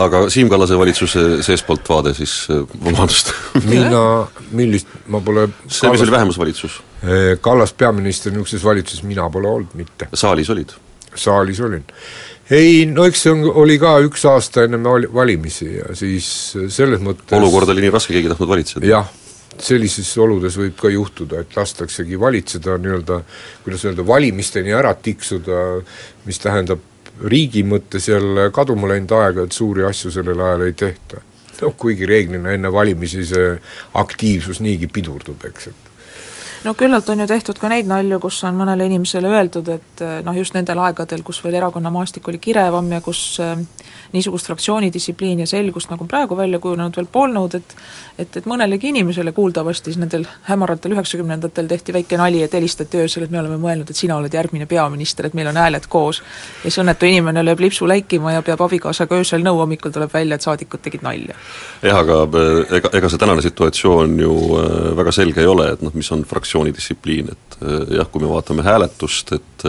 [0.00, 3.30] aga Siim Kallase valitsuse seestpoolt vaade siis, äh, vabandust
[3.70, 4.02] mina,
[4.56, 6.80] millist, ma pole see, mis oli vähemusvalitsus?
[7.44, 10.08] Kallas peaminister niisuguses valitsuses mina pole olnud mitte.
[10.16, 10.72] saalis olid?
[11.14, 11.84] saalis olin.
[12.50, 16.28] ei, no eks see on, oli ka üks aasta enne val-, valimisi ja siis
[16.74, 18.88] selles mõttes olukord oli nii raske, keegi ei tahtnud valitseda?
[18.88, 19.12] jah,
[19.62, 23.20] sellises oludes võib ka juhtuda, et lastaksegi valitseda nii-öelda,
[23.64, 25.60] kuidas öelda, valimisteni ära tiksuda,
[26.26, 26.82] mis tähendab
[27.30, 31.22] riigi mõttes jälle kaduma läinud aega, et suuri asju sellel ajal ei tehta.
[31.62, 33.52] noh, kuigi reeglina enne valimisi see
[33.94, 35.93] aktiivsus niigi pidurdub, eks, et
[36.64, 40.36] no küllalt on ju tehtud ka neid nalju, kus on mõnele inimesele öeldud, et noh,
[40.36, 43.58] just nendel aegadel, kus veel erakonnamaastik oli kirevam ja kus äh,
[44.14, 47.76] niisugust fraktsioonidistsipliini ja selgust, nagu praegu välja kujunenud, veel polnud, et
[48.18, 53.32] et, et mõnelegi inimesele kuuldavasti nendel hämaratel üheksakümnendatel tehti väike nali, et helistati öösel, et
[53.34, 56.22] me oleme mõelnud, et sina oled järgmine peaminister, et meil on hääled koos.
[56.62, 60.38] ja siis õnnetu inimene lööb lipsu läikima ja peab abikaasaga öösel nõu, hommikul tuleb välja,
[60.38, 61.34] et saadikud tegid nalja.
[61.82, 64.34] jah, aga äh, ega, ega see tänane situatsioon ju
[64.94, 68.30] väga selge ei ole, et noh, mis on fraktsiooni distsipliin, et äh, jah, kui me
[68.30, 69.66] vaatame hääletust, et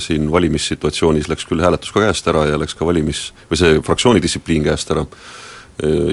[0.00, 4.22] siin valimissituatsioonis läks küll hääletus ka käest ära ja läks ka valimis, või see fraktsiooni
[4.24, 5.04] distsipliin käest ära,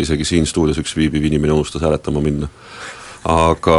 [0.01, 2.49] isegi siin stuudios üks viibiv inimene unustas hääletama minna.
[3.21, 3.77] aga,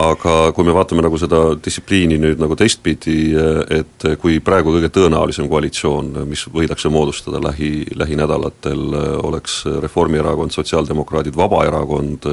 [0.00, 3.34] aga kui me vaatame nagu seda distsipliini nüüd nagu teistpidi,
[3.68, 8.86] et kui praegu kõige tõenäolisem koalitsioon, mis võidakse moodustada lähi, lähinädalatel,
[9.28, 12.26] oleks Reformierakond, Sotsiaaldemokraadid, Vabaerakond,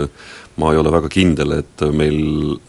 [0.56, 2.16] ma ei ole väga kindel, et meil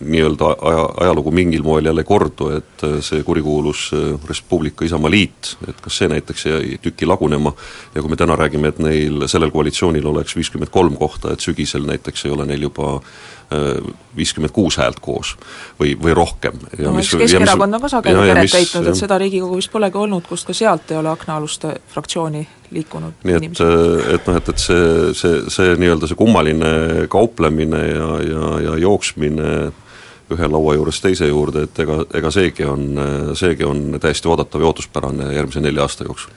[0.03, 3.91] nii-öelda aja, ajalugu mingil moel jälle ei kordu, et see kurikuulus
[4.27, 7.55] Res Publica Isamaa liit, et kas see näiteks jäi tüki lagunema.
[7.95, 11.87] Ja kui me täna räägime, et neil, sellel koalitsioonil oleks viiskümmend kolm kohta, et sügisel
[11.87, 12.97] näiteks ei ole neil juba
[14.17, 15.37] viiskümmend kuus häält koos
[15.79, 16.59] või, või rohkem.
[16.79, 20.49] no eks Keskerakond on ka sageli keret täitnud, et seda Riigikogu vist polegi olnud, kust
[20.49, 22.43] ka sealt ei ole aknaaluste fraktsiooni
[22.75, 23.63] liikunud nii et,
[24.17, 26.73] et noh, et, et see, see, see nii-öelda see kummaline
[27.13, 29.53] kauplemine ja, ja, ja jooksmine
[30.35, 32.89] ühe laua juurest teise juurde, et ega, ega seegi on,
[33.39, 36.35] seegi on täiesti oodatav ja ootuspärane järgmise nelja aasta jooksul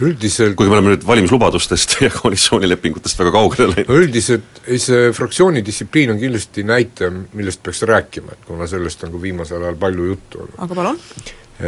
[0.00, 3.92] üldiselt kuigi me oleme nüüd valimislubadustest ja koalitsioonilepingutest väga kaugele läinud.
[4.00, 9.14] üldiselt ei, see fraktsiooni distsipliin on kindlasti näitaja, millest peaks rääkima, et kuna sellest on
[9.14, 10.58] ka viimasel ajal palju juttu olnud.
[10.58, 11.00] aga palun?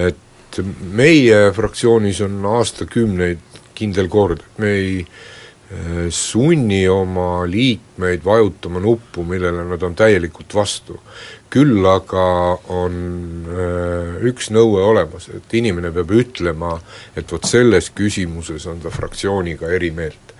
[0.06, 8.82] et meie fraktsioonis on aastakümneid kindel kord, et me ei eh, sunni oma liikmeid vajutama
[8.84, 11.00] nuppu, millele nad on täielikult vastu
[11.52, 12.26] küll aga
[12.72, 12.94] on
[13.52, 16.76] äh, üks nõue olemas, et inimene peab ütlema,
[17.16, 20.32] et vot selles küsimuses on ta fraktsiooniga eri meelt.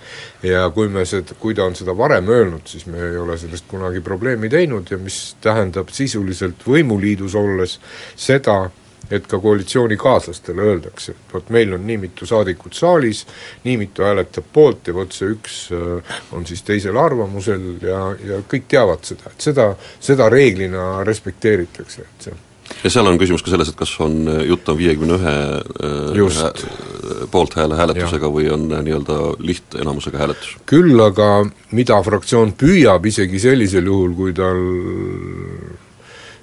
[0.43, 3.65] ja kui me seda, kui ta on seda varem öelnud, siis me ei ole sellest
[3.69, 7.79] kunagi probleemi teinud ja mis tähendab sisuliselt võimuliidus olles
[8.15, 8.69] seda,
[9.11, 13.25] et ka koalitsioonikaaslastele öeldakse, et vot meil on nii mitu saadikut saalis,
[13.63, 18.41] nii mitu hääletab poolt ja vot see üks äh, on siis teisel arvamusel ja, ja
[18.49, 22.41] kõik teavad seda, et seda, seda reeglina respekteeritakse, et see
[22.83, 25.35] ja seal on küsimus ka selles, et kas on, jutt on viiekümne ühe
[25.83, 28.33] äh, poolthääle hääletusega ja.
[28.33, 30.55] või on äh, nii-öelda lihtenamusega hääletus?
[30.69, 31.29] küll aga
[31.75, 34.61] mida fraktsioon püüab isegi sellisel juhul, kui tal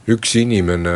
[0.09, 0.93] üks inimene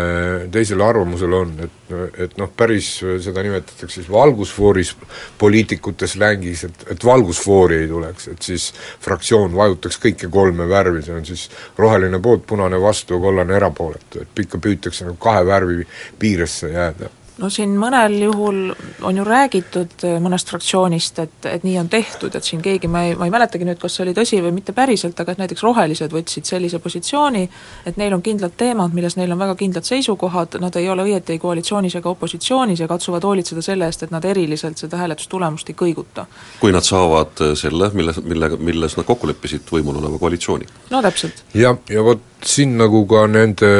[0.52, 2.88] teisel arvamusel on, et, et noh, päris
[3.22, 4.94] seda nimetatakse siis valgusfooris
[5.38, 8.70] poliitikute slängis, et, et valgusfoori ei tuleks, et siis
[9.04, 14.24] fraktsioon vajutaks kõike kolme värvi, see on siis roheline poolt, punane vastu ja kollane erapooletu,
[14.24, 15.84] et ikka püütakse nagu kahe värvi
[16.18, 18.58] piiresse jääda no siin mõnel juhul
[19.02, 23.04] on ju räägitud äh, mõnest fraktsioonist, et, et nii on tehtud, et siin keegi, ma
[23.08, 25.64] ei, ma ei mäletagi nüüd, kas see oli tõsi või mitte päriselt, aga et näiteks
[25.66, 27.44] rohelised võtsid sellise positsiooni,
[27.90, 31.34] et neil on kindlad teemad, milles neil on väga kindlad seisukohad, nad ei ole õieti
[31.34, 35.78] ei koalitsioonis ega opositsioonis ja katsuvad hoolitseda selle eest, et nad eriliselt seda hääletustulemust ei
[35.78, 36.28] kõiguta.
[36.60, 40.70] kui nad saavad äh, selle, mille, mille, milles nad kokku leppisid võimul oleva koalitsiooni.
[40.90, 41.44] no täpselt.
[41.54, 43.74] ja, ja vot siin nagu ka nende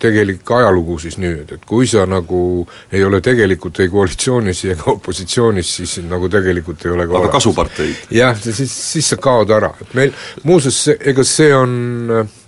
[0.00, 2.38] tegelik ajalugu siis nüüd, et kui sa nagu
[2.92, 8.06] ei ole tegelikult ei koalitsioonis ega opositsioonis, siis nagu tegelikult ei ole ka aga kasuparteid?
[8.14, 11.74] jah, siis, siis sa kaod ära, et meil muuseas, ega see on
[12.14, 12.40] äh,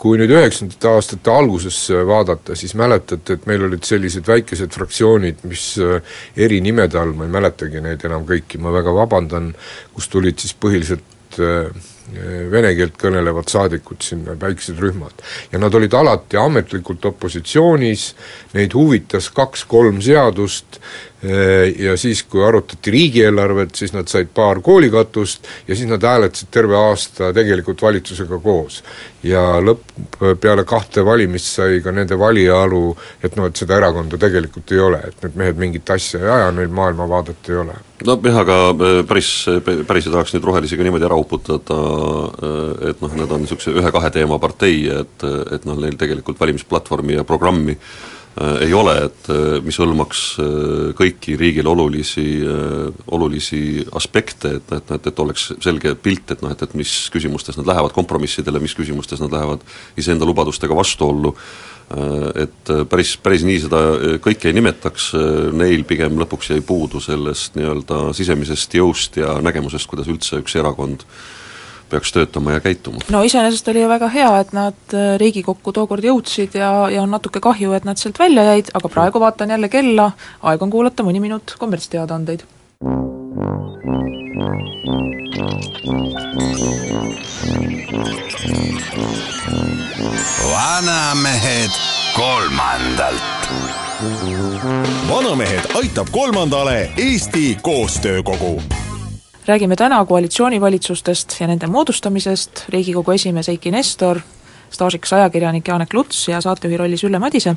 [0.00, 5.72] kui nüüd üheksakümnendate aastate alguses vaadata, siis mäletate, et meil olid sellised väikesed fraktsioonid, mis
[5.82, 9.52] äh, eri nimede all, ma ei mäletagi neid enam kõiki, ma väga vabandan,
[9.96, 11.68] kus tulid siis põhiliselt äh,
[12.50, 15.22] vene keelt kõnelevad saadikud sinna, väiksed rühmad.
[15.52, 18.14] ja nad olid alati ametlikult opositsioonis,
[18.54, 20.80] neid huvitas kaks-kolm seadust
[21.78, 26.76] ja siis, kui arutati riigieelarvet, siis nad said paar koolikatust ja siis nad hääletasid terve
[26.78, 28.82] aasta tegelikult valitsusega koos.
[29.22, 29.84] ja lõpp,
[30.40, 34.80] peale kahte valimist sai ka nende valija aru, et noh, et seda erakonda tegelikult ei
[34.80, 39.00] ole, et need mehed mingit asja ei aja, neil maailmavaadet ei ole nojah, aga äh,
[39.08, 39.32] päris,
[39.64, 43.74] päris ei tahaks neid rohelisi ka niimoodi ära uputada, äh, et noh, nad on niisuguse
[43.76, 48.19] ühe-kahe teema partei, et, et noh, neil tegelikult valimisplatvormi ja programmi äh,
[48.62, 52.26] ei ole, et äh, mis hõlmaks äh, kõiki riigile olulisi,
[53.10, 57.58] olulisi aspekte, et, et, et, et oleks selge pilt, et noh, et, et mis küsimustes
[57.58, 59.66] nad lähevad kompromissidele, mis küsimustes nad lähevad
[60.00, 61.34] iseenda lubadustega vastuollu,
[62.38, 63.78] et päris, päris nii seda
[64.22, 65.08] kõike ei nimetaks,
[65.58, 71.02] neil pigem lõpuks jäi puudu sellest nii-öelda sisemisest jõust ja nägemusest, kuidas üldse üks erakond
[71.02, 71.39] äh,
[71.90, 73.02] peaks töötama ja käituma.
[73.10, 77.10] no iseenesest oli ju väga hea, et nad äh, Riigikokku tookord jõudsid ja, ja on
[77.10, 80.10] natuke kahju, et nad sealt välja jäid, aga praegu vaatan jälle kella,
[80.42, 82.46] aeg on kuulata mõni minut kommertsteadaandeid.
[90.50, 91.70] vanamehed
[92.16, 93.50] kolmandalt.
[95.08, 98.62] vanamehed aitab kolmandale Eesti Koostöökogu
[99.46, 104.20] räägime täna koalitsioonivalitsustest ja nende moodustamisest, Riigikogu esimees Eiki Nestor,
[104.70, 107.56] staažikas ajakirjanik Janek Luts ja saatejuhi rollis Ülle Madise.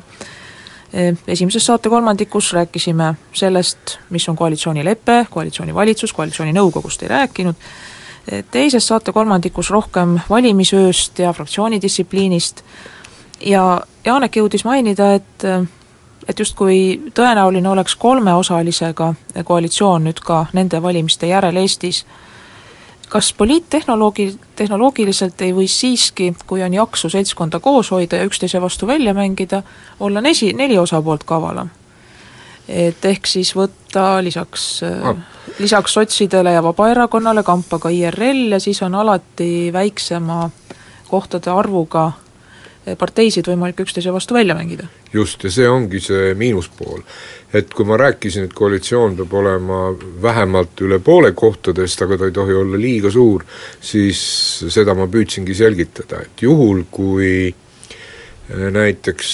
[1.26, 7.54] Esimeses saate kolmandikus rääkisime sellest, mis on koalitsioonilepe, koalitsioonivalitsus, koalitsiooninõukogust ei rääkinud,
[8.50, 12.62] teises saate kolmandikus rohkem valimisööst ja fraktsioonidistsipliinist.
[13.40, 15.48] Ja Janek jõudis mainida, et
[16.28, 22.04] et justkui tõenäoline oleks kolmeosalisega koalitsioon nüüd ka nende valimiste järel Eestis.
[23.08, 28.86] kas poliittehnoloogi, tehnoloogiliselt ei või siiski, kui on jaksu seltskonda koos hoida ja üksteise vastu
[28.86, 29.62] välja mängida,
[30.00, 31.70] olla nesi, neli osapoolt kavalam?
[32.68, 35.16] et ehk siis võtta lisaks ah.,
[35.58, 40.50] lisaks sotsidele ja Vabaerakonnale kampa ka IRL ja siis on alati väiksema
[41.08, 42.12] kohtade arvuga
[42.98, 44.86] parteisid võimalik üksteise vastu välja mängida.
[45.12, 47.00] just, ja see ongi see miinuspool.
[47.54, 49.80] et kui ma rääkisin, et koalitsioon peab olema
[50.22, 53.44] vähemalt üle poole kohtadest, aga ta ei tohi olla liiga suur,
[53.80, 54.20] siis
[54.68, 59.30] seda ma püüdsingi selgitada, et juhul, kui eh, näiteks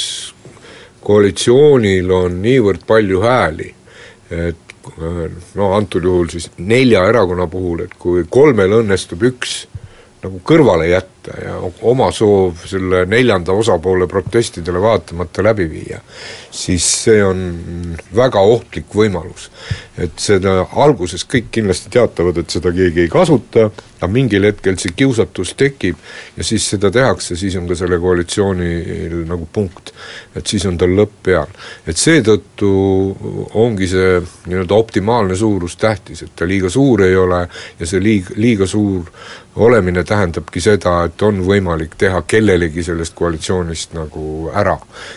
[1.01, 3.75] koalitsioonil on niivõrd palju hääli,
[4.31, 5.25] et eh,
[5.59, 9.65] no antud juhul siis nelja erakonna puhul, et kui kolmel õnnestub üks
[10.21, 16.01] nagu kõrvale jätta ja oma soov selle neljanda osapoole protestidele vaatamata läbi viia,
[16.51, 17.43] siis see on
[18.17, 19.51] väga ohtlik võimalus.
[20.01, 23.67] et seda alguses kõik kindlasti teatavad, et seda keegi ei kasuta,
[24.01, 25.99] aga mingil hetkel see kiusatus tekib
[26.37, 29.93] ja siis seda tehakse, siis on ka selle koalitsioonil nagu punkt.
[30.35, 31.53] et siis on tal lõpp peal.
[31.87, 32.71] et seetõttu
[33.61, 37.47] ongi see nii-öelda optimaalne suurus tähtis, et ta liiga suur ei ole
[37.79, 39.05] ja see liig-, liiga suur
[39.57, 44.77] olemine tähendabki seda, et on võimalik teha kellelegi sellest koalitsioonist nagu ära.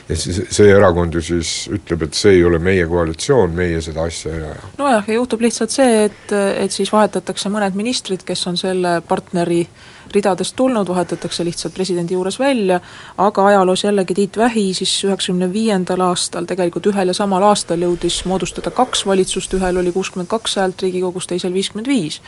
[0.09, 4.07] ja siis see erakond ju siis ütleb, et see ei ole meie koalitsioon, meie seda
[4.09, 4.69] asja ei aja.
[4.77, 9.63] nojah, ja juhtub lihtsalt see, et, et siis vahetatakse mõned ministrid, kes on selle partneri
[10.11, 12.79] ridadest tulnud, vahetatakse lihtsalt presidendi juures välja,
[13.17, 18.23] aga ajaloos jällegi Tiit Vähi siis üheksakümne viiendal aastal, tegelikult ühel ja samal aastal jõudis
[18.25, 22.21] moodustada kaks valitsust, ühel oli kuuskümmend kaks häält Riigikogus, teisel viiskümmend viis.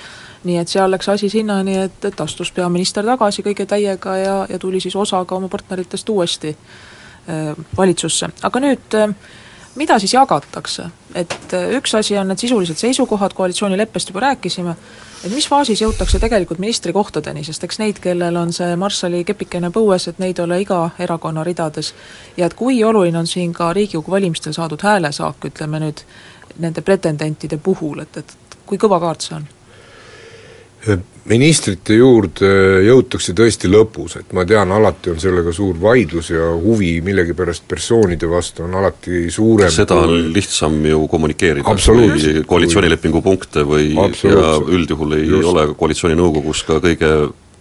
[0.44, 4.60] Nii et seal läks asi sinnani, et, et astus peaminister tagasi kõige täiega ja, ja
[4.60, 9.16] tuli siis osaga oma partneritest uuesti äh, valitsusse, aga nüüd äh,
[9.76, 10.90] mida siis jagatakse?
[11.16, 14.76] et äh, üks asi on need sisulised seisukohad, koalitsioonileppest juba rääkisime,
[15.26, 20.08] et mis faasis jõutakse tegelikult ministrikohtadeni, sest eks neid, kellel on see marssali kepikene põues,
[20.10, 21.94] et neid ole iga erakonna ridades,
[22.38, 26.06] ja et kui oluline on siin ka Riigikogu valimistel saadud häälesaak, ütleme nüüd,
[26.62, 29.48] nende pretendentide puhul, et, et kui kõva kaart see on?
[31.26, 32.50] Ministrite juurde
[32.86, 38.30] jõutakse tõesti lõpus, et ma tean, alati on sellega suur vaidlus ja huvi millegipärast persoonide
[38.30, 40.28] vastu on alati suurem seda on kui...
[40.36, 45.50] lihtsam ju kommunikeerida kui koalitsioonilepingu punkte või ja üldjuhul ei Just.
[45.50, 47.12] ole koalitsiooninõukogus ka kõige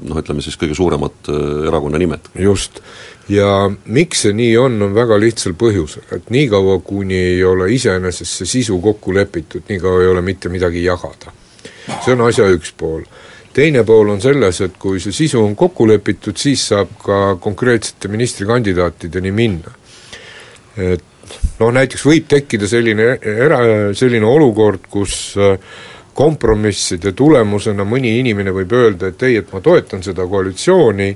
[0.04, 2.28] noh, ütleme siis kõige suuremad äh, erakonna nimed.
[2.37, 2.82] just.
[3.32, 8.42] ja miks see nii on, on väga lihtsal põhjusel, et niikaua, kuni ei ole iseenesest
[8.42, 11.32] see sisu kokku lepitud, niikaua ei ole mitte midagi jagada
[11.86, 13.04] see on asja üks pool.
[13.54, 18.08] teine pool on selles, et kui see sisu on kokku lepitud, siis saab ka konkreetsete
[18.10, 19.74] ministrikandidaatideni minna.
[20.76, 21.04] et
[21.60, 23.58] noh, näiteks võib tekkida selline era,
[23.94, 25.58] selline olukord, kus äh,
[26.14, 31.08] kompromisside tulemusena mõni inimene võib öelda, et ei, et ma toetan seda koalitsiooni,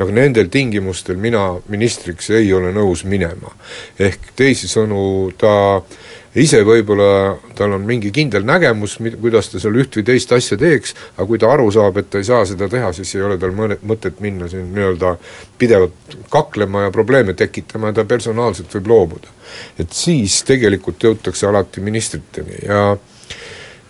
[0.00, 3.52] aga nendel tingimustel mina ministriks ei ole nõus minema.
[3.98, 5.98] ehk teisisõnu, ta äh,
[6.42, 10.94] ise võib-olla tal on mingi kindel nägemus, kuidas ta seal üht või teist asja teeks,
[11.16, 13.54] aga kui ta aru saab, et ta ei saa seda teha, siis ei ole tal
[13.56, 15.14] mõne, mõtet minna siin nii-öelda
[15.58, 19.32] pidevalt kaklema ja probleeme tekitama ja ta personaalselt võib loobuda.
[19.78, 22.82] et siis tegelikult jõutakse alati ministriteni ja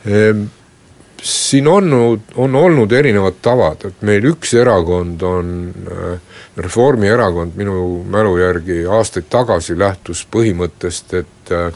[0.06, 0.46] ehm,
[1.22, 5.56] siin on, on olnud erinevad tavad, et meil üks erakond on
[5.90, 6.20] äh,
[6.56, 11.72] Reformierakond minu mälu järgi aastaid tagasi lähtus põhimõttest, et äh,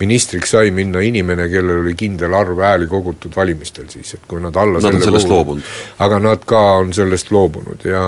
[0.00, 4.56] ministriks sai minna inimene, kellel oli kindel arv hääli kogutud valimistel siis, et kui nad
[4.56, 5.62] alla Nad on sellest kuulu- loobunud.
[5.98, 8.04] aga nad ka on sellest loobunud ja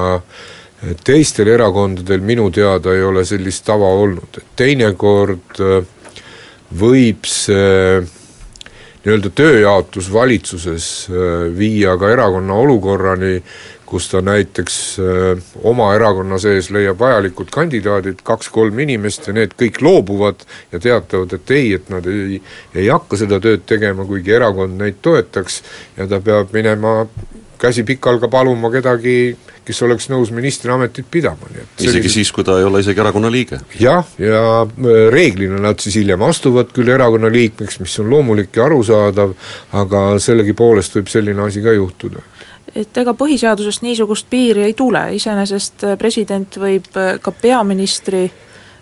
[1.05, 5.85] teistel erakondadel minu teada ei ole sellist tava olnud, et teinekord äh,
[6.81, 8.01] võib see
[9.03, 13.37] nii-öelda tööjaotus valitsuses äh, viia ka erakonna olukorrani,
[13.93, 19.83] kus ta näiteks äh, oma erakonna sees leiab vajalikud kandidaadid, kaks-kolm inimest ja need kõik
[19.85, 22.41] loobuvad ja teatavad, et ei, et nad ei,
[22.75, 25.61] ei hakka seda tööd tegema, kuigi erakond neid toetaks,
[25.99, 27.03] ja ta peab minema
[27.63, 32.33] käsi pikal ka paluma kedagi, kes oleks nõus ministriametit pidama, nii et isegi sellised- siis,
[32.35, 33.61] kui ta ei ole isegi erakonna liige.
[33.79, 38.67] jah, ja äh, reeglina nad siis hiljem astuvad küll erakonna liikmeks, mis on loomulik ja
[38.67, 39.37] arusaadav,
[39.85, 42.25] aga sellegipoolest võib selline asi ka juhtuda.
[42.75, 48.25] Et ega põhiseadusest niisugust piiri ei tule, iseenesest äh, president võib äh, ka peaministri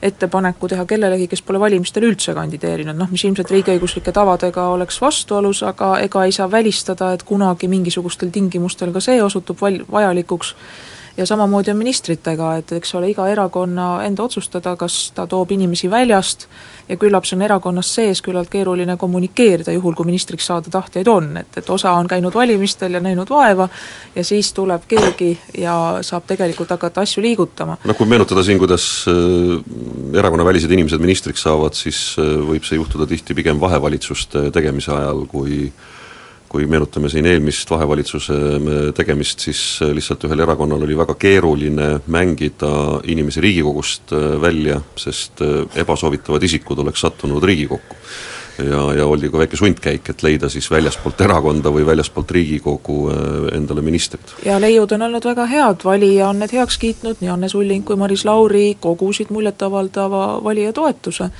[0.02, 5.60] ettepaneku teha kellelegi, kes pole valimistel üldse kandideerinud, noh mis ilmselt riigiõiguslike tavadega oleks vastuolus,
[5.66, 10.54] aga ega ei saa välistada, et kunagi mingisugustel tingimustel ka see osutub val-, vajalikuks
[11.16, 15.90] ja samamoodi on ministritega, et eks ole, iga erakonna enda otsustada, kas ta toob inimesi
[15.90, 16.46] väljast
[16.88, 21.30] ja küllap see on erakonnas sees küllalt keeruline kommunikeerida, juhul kui ministriks saada tahtjaid on,
[21.42, 23.68] et, et osa on käinud valimistel ja näinud vaeva
[24.14, 27.78] ja siis tuleb keegi ja saab tegelikult hakata asju liigutama.
[27.84, 29.56] noh, kui meenutada siin, kuidas äh,
[30.18, 35.70] erakonnavälised inimesed ministriks saavad, siis äh, võib see juhtuda tihti pigem vahevalitsuste tegemise ajal, kui
[36.50, 41.92] kui meenutame siin eelmist vahevalitsuse äh, tegemist, siis äh, lihtsalt ühel erakonnal oli väga keeruline
[42.10, 42.72] mängida
[43.12, 45.44] inimesi Riigikogust äh, välja, sest
[45.78, 47.96] ebasoovitavad isikud oleks sattunud Riigikokku.
[48.60, 52.98] ja, ja oli ka väike sundkäik, et leida siis väljaspoolt erakonda või väljaspoolt Riigikogu
[53.54, 54.34] endale ministrit.
[54.44, 57.96] ja leiud on olnud väga head, valija on need heaks kiitnud, nii Anne Sulling kui
[57.96, 61.30] Maris Lauri kogusid muljetavaldava valija toetuse.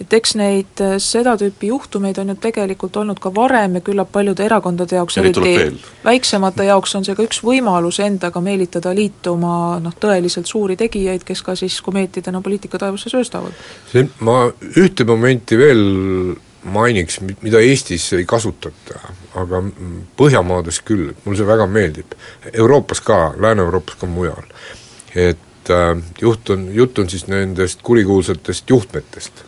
[0.00, 4.10] Et eks neid äh, seda tüüpi juhtumeid on ju tegelikult olnud ka varem ja küllap
[4.12, 5.78] paljude erakondade jaoks, Ja veel.
[6.04, 11.42] väiksemate jaoks on see ka üks võimalus endaga meelitada liituma noh, tõeliselt suuri tegijaid, kes
[11.42, 13.52] ka siis komeetidena poliitika taevasse sööstavad.
[13.92, 19.00] see, ma ühte momenti veel mainiks, mi- mida Eestis ei kasutata,
[19.36, 19.62] aga
[20.16, 22.14] Põhjamaades küll, mulle see väga meeldib.
[22.52, 24.42] Euroopas ka, Lääne-Euroopas ka mujal.
[25.14, 29.44] et äh, juht on, jutt on siis nendest kurikuulsatest juhtmetest.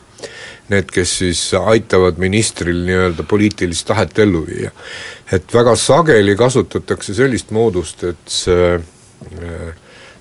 [0.67, 4.71] Need, kes siis aitavad ministril nii-öelda poliitilist tahet ellu viia.
[5.33, 9.75] et väga sageli kasutatakse sellist moodust, et see äh,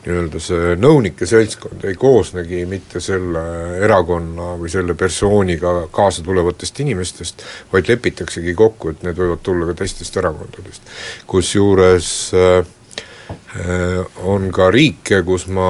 [0.05, 3.41] nii-öelda see nõunike seltskond ei koosnegi mitte selle
[3.83, 7.43] erakonna või selle persooniga kaasa tulevatest inimestest,
[7.73, 10.93] vaid lepitaksegi kokku, et need võivad tulla ka teistest erakondadest.
[11.27, 12.57] kusjuures äh,
[13.57, 15.69] äh, on ka riike, kus ma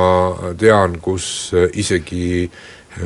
[0.60, 2.50] tean, kus äh, isegi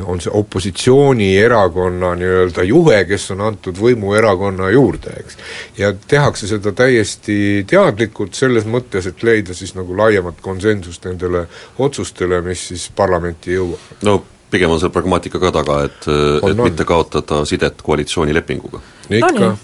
[0.04, 5.38] on see opositsioonierakonna nii-öelda juhe, kes on antud võimuerakonna juurde, eks.
[5.78, 11.46] ja tehakse seda täiesti teadlikult, selles mõttes, et leida siis nagu laiemat konsensust nendele
[11.78, 14.04] otsustele, mis siis parlamenti jõuavad.
[14.06, 14.20] no
[14.50, 16.62] pigem on seal pragmaatika ka taga, et, et on.
[16.64, 18.82] mitte kaotada sidet koalitsioonilepinguga.
[19.10, 19.58] ikka nii.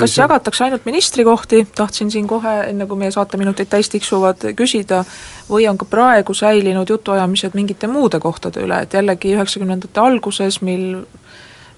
[0.00, 5.04] Kas jagatakse ainult ministrikohti, tahtsin siin kohe, enne kui meie saateminutid täis tiksuvad, küsida,
[5.50, 10.86] või on ka praegu säilinud jutuajamised mingite muude kohtade üle, et jällegi üheksakümnendate alguses, mil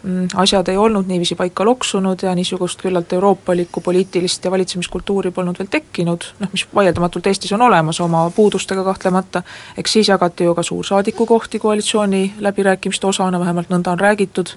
[0.02, 5.60] mm, asjad ei olnud niiviisi paika loksunud ja niisugust küllalt euroopalikku poliitilist ja valitsemiskultuuri polnud
[5.60, 9.42] veel tekkinud, noh mis vaieldamatult Eestis on olemas oma puudustega kahtlemata,
[9.76, 14.56] eks siis jagati ju ka suursaadikukohti koalitsiooni läbirääkimiste osana, vähemalt nõnda on räägitud,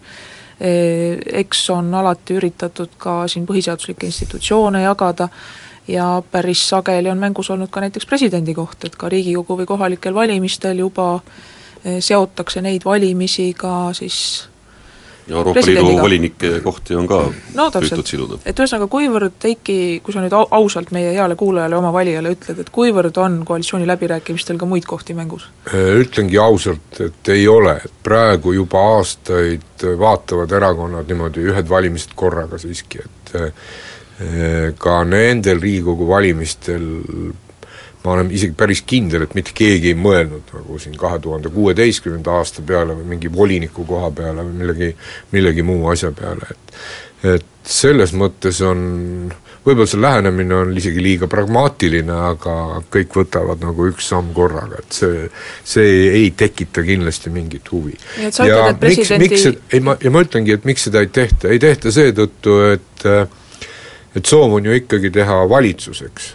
[0.59, 5.29] eks on alati üritatud ka siin põhiseaduslikke institutsioone jagada
[5.87, 10.13] ja päris sageli on mängus olnud ka näiteks presidendi koht, et ka Riigikogu või kohalikel
[10.13, 11.21] valimistel juba
[11.85, 14.50] eh, seotakse neid valimisi ka siis
[15.27, 17.19] ja Euroopa Liidu volinike kohti on ka
[17.55, 18.39] no püütud siduda.
[18.45, 22.59] et ühesõnaga, kuivõrd Eiki, kui sa nüüd au- ausalt meie heale kuulajale, oma valijale ütled,
[22.63, 25.47] et kuivõrd on koalitsiooniläbirääkimistel ka muid kohti mängus?
[25.75, 32.59] ütlengi ausalt, et ei ole, et praegu juba aastaid vaatavad erakonnad niimoodi ühed valimised korraga
[32.61, 36.85] siiski, et eh, ka nendel Riigikogu valimistel
[38.03, 42.39] ma olen isegi päris kindel, et mitte keegi ei mõelnud nagu siin kahe tuhande kuueteistkümnenda
[42.39, 44.91] aasta peale või mingi voliniku koha peale või millegi,
[45.35, 46.83] millegi muu asja peale, et
[47.21, 48.79] et selles mõttes on,
[49.61, 52.55] võib-olla see lähenemine on isegi liiga pragmaatiline, aga
[52.93, 55.27] kõik võtavad nagu üks samm korraga, et see,
[55.61, 57.93] see ei tekita kindlasti mingit huvi.
[58.17, 60.89] Nii et sa ütled, et presidendi- miks, miks, ei ma, ja ma ütlengi, et miks
[60.89, 63.07] seda ei tehta, ei tehta seetõttu, et
[64.11, 66.33] et soov on ju ikkagi teha valitsuseks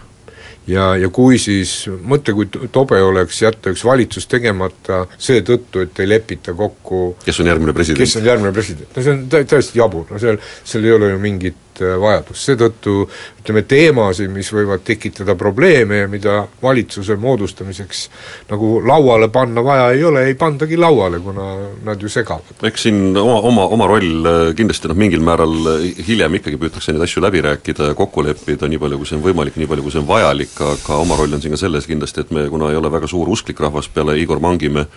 [0.71, 1.75] ja, ja kui siis,
[2.07, 7.53] mõtle, kui tobe oleks jätta üks valitsus tegemata seetõttu, et ei lepita kokku kes on
[7.53, 8.03] järgmine president?
[8.03, 11.13] kes on järgmine president, no see on tä-, täiesti jabur, no seal, seal ei ole
[11.15, 12.95] ju mingit äh, vajadust, seetõttu
[13.41, 18.03] ütleme, teemasid, mis võivad tekitada probleeme ja mida valitsuse moodustamiseks
[18.51, 21.47] nagu lauale panna vaja ei ole, ei pandagi lauale, kuna
[21.87, 22.57] nad ju segavad.
[22.67, 26.95] eks siin oma, oma, oma roll äh, kindlasti noh, mingil määral äh, hiljem ikkagi püütakse
[26.95, 29.87] neid asju läbi rääkida ja kokku leppida, nii palju kui see on võimalik, nii palju
[29.87, 32.73] kui see on vajalik, aga oma roll on siin ka selles kindlasti, et me, kuna
[32.73, 34.89] ei ole väga suur usklik rahvas peale Igor Mangimäe,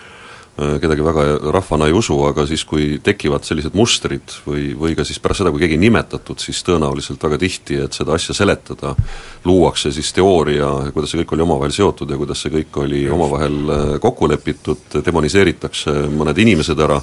[0.81, 5.21] kedagi väga rahvana ei usu, aga siis, kui tekivad sellised mustrid või, või ka siis
[5.23, 8.95] pärast seda, kui keegi nimetatud, siis tõenäoliselt väga tihti, et seda asja seletada,
[9.47, 13.73] luuakse siis teooria, kuidas see kõik oli omavahel seotud ja kuidas see kõik oli omavahel
[14.03, 16.99] kokku lepitud, demoniseeritakse mõned inimesed ära,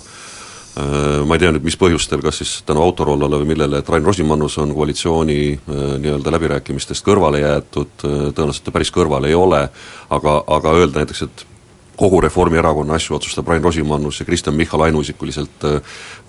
[0.76, 4.58] ma ei tea nüüd, mis põhjustel, kas siis tänu Autorollole või millele, et Rain Rosimannus
[4.60, 5.40] on koalitsiooni
[5.72, 9.64] nii-öelda läbirääkimistest kõrvale jäetud, tõenäoliselt ta päris kõrval ei ole,
[10.12, 11.46] aga, aga öelda näiteks, et
[11.96, 15.64] kogu Reformierakonna asju otsustab Rain Rosimannus ja Kristen Michal ainuisikuliselt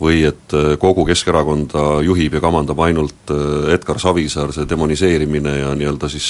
[0.01, 3.33] või et kogu Keskerakonda juhib ja kamandab ainult
[3.73, 6.29] Edgar Savisaar, see demoniseerimine ja nii-öelda siis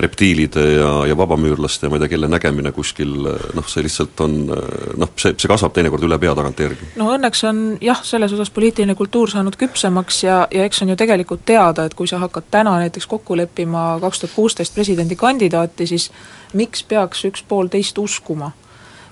[0.00, 4.38] reptiilide ja, ja vabamüürlaste ja ma ei tea, kelle nägemine kuskil noh, see lihtsalt on
[4.48, 6.92] noh, see, see kasvab teinekord üle pea tagantjärgi.
[7.00, 10.98] no õnneks on jah, selles osas poliitiline kultuur saanud küpsemaks ja, ja eks on ju
[10.98, 16.10] tegelikult teada, et kui sa hakkad täna näiteks kokku leppima kaks tuhat kuusteist presidendikandidaati, siis
[16.58, 18.52] miks peaks üks pool teist uskuma?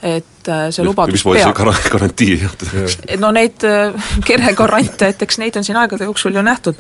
[0.00, 1.50] et äh, see lubadus see
[1.92, 3.92] garantii et no neid äh,
[4.24, 6.78] kere garante, et eks neid on siin aegade jooksul ju nähtud.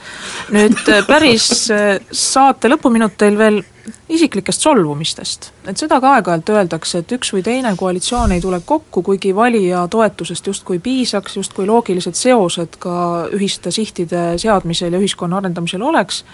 [0.56, 3.60] nüüd äh, päris saate lõpuminutil veel
[4.08, 5.50] isiklikest solvumistest.
[5.68, 9.86] et seda ka aeg-ajalt öeldakse, et üks või teine koalitsioon ei tule kokku, kuigi valija
[9.90, 12.94] toetusest justkui piisaks, justkui loogilised seosed ka
[13.36, 16.24] ühiste sihtide seadmisel ja ühiskonna arendamisel oleks,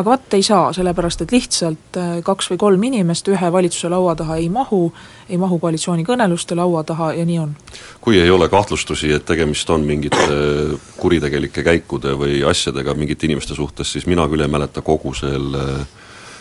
[0.00, 4.38] aga vot ei saa, sellepärast et lihtsalt kaks või kolm inimest ühe valitsuse laua taha
[4.40, 4.82] ei mahu,
[5.28, 7.54] ei mahu koalitsioonikõneluste laua taha ja nii on.
[8.00, 10.26] kui ei ole kahtlustusi, et tegemist on mingite
[10.96, 15.86] kuritegelike käikude või asjadega mingite inimeste suhtes, siis mina küll ei mäleta kogu selle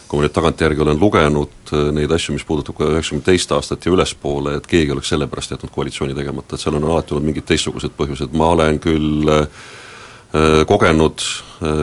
[0.09, 3.91] kui ma nüüd tagantjärgi olen lugenud neid asju, mis puudutab ka üheksakümmend teist aastat ja
[3.93, 7.45] ülespoole, et keegi oleks selle pärast jätnud koalitsiooni tegemata, et seal on alati olnud mingid
[7.45, 9.29] teistsugused põhjused, ma olen küll
[10.69, 11.23] kogenud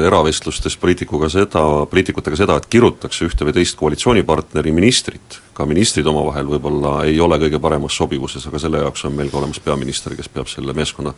[0.06, 6.46] eravestlustes poliitikuga seda, poliitikutega seda, et kirutakse ühte või teist koalitsioonipartneri ministrit, ka ministrid omavahel
[6.54, 10.30] võib-olla ei ole kõige paremas sobivuses, aga selle jaoks on meil ka olemas peaminister, kes
[10.32, 11.12] peab selle meeskonna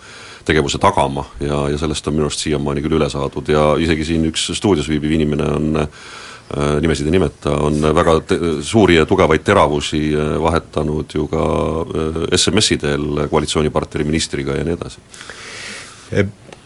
[0.49, 3.53] tegevuse tagama ja, ja sellest on minu arust siiamaani küll üle saadud.
[3.53, 5.85] Ja isegi siin üks stuudios viibiv inimene on
[6.81, 10.01] nimesid ei nimeta, on väga te-, suuri ja tugevaid teravusi
[10.41, 11.45] vahetanud ju ka
[12.33, 15.05] SMS-i teel koalitsioonipartneri ministriga ja nii edasi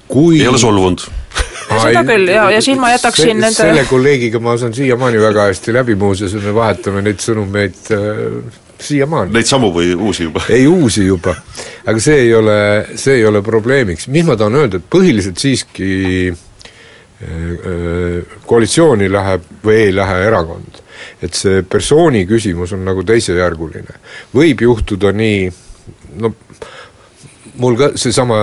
[0.08, 1.08] kui ei ole solvunud
[1.80, 5.48] seda küll ja, ja siin ma jätaksin se, nende selle kolleegiga ma saan siiamaani väga
[5.50, 9.32] hästi läbi, muuseas me vahetame neid sõnumeid äh, siiamaani.
[9.36, 10.44] Neid samu või uusi juba?
[10.52, 11.34] ei, uusi juba.
[11.86, 12.58] aga see ei ole,
[13.00, 15.90] see ei ole probleemiks, mis ma tahan öelda, et põhiliselt siiski
[16.30, 16.38] äh,
[17.26, 20.80] äh, koalitsiooni läheb või ei lähe erakond.
[21.22, 24.00] et see persooni küsimus on nagu teisejärguline.
[24.34, 25.52] võib juhtuda nii,
[26.22, 26.34] no
[27.60, 28.36] mul ka seesama,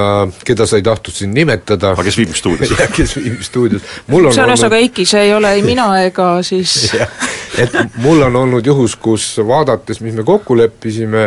[0.45, 4.36] keda sa ei tahtnud siin nimetada aga kes viibib stuudios kes viibib stuudios mul on
[4.36, 6.91] see on ühesõnaga Eiki, see ei ole ei mina ega siis
[7.64, 11.24] et mul on olnud juhus, kus vaadates, mis me kokku leppisime,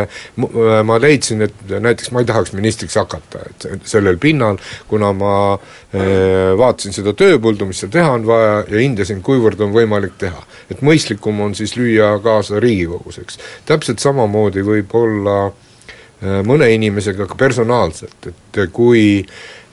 [0.86, 4.60] ma leidsin, et näiteks ma ei tahaks ministriks hakata, et sellel pinnal,
[4.90, 9.74] kuna ma äh, vaatasin seda tööpõldu, mis seal teha on vaja, ja hindasin, kuivõrd on
[9.74, 10.46] võimalik teha.
[10.70, 13.38] et mõistlikum on siis lüüa kaasa Riigikogus, eks.
[13.68, 15.36] täpselt samamoodi võib olla
[16.46, 19.24] mõne inimesega ka personaalselt, et kui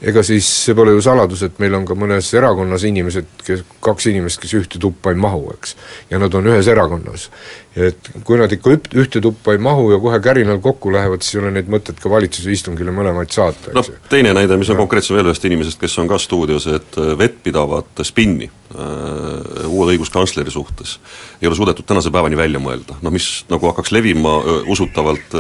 [0.02, 4.08] ega siis see pole ju saladus, et meil on ka mõnes erakonnas inimesed, kes, kaks
[4.12, 5.76] inimest, kes ühte tuppa ei mahu, eks.
[6.12, 7.28] ja nad on ühes erakonnas.
[7.76, 11.36] et kui nad ikka üht, ühte tuppa ei mahu ja kohe kärinal kokku lähevad, siis
[11.36, 13.76] ei ole neid mõtet ka valitsuse istungile mõlemaid saata, eks ju.
[13.98, 17.14] noh, teine näide, mis on konkreetsem veel ühest inimesest, kes on ka stuudios, et äh,
[17.20, 20.98] vettpidavat spinni äh, uue õiguskantsleri suhtes.
[21.42, 25.38] Ei ole suudetud tänase päevani välja mõelda, noh mis nagu hakkaks levima öö, usutavalt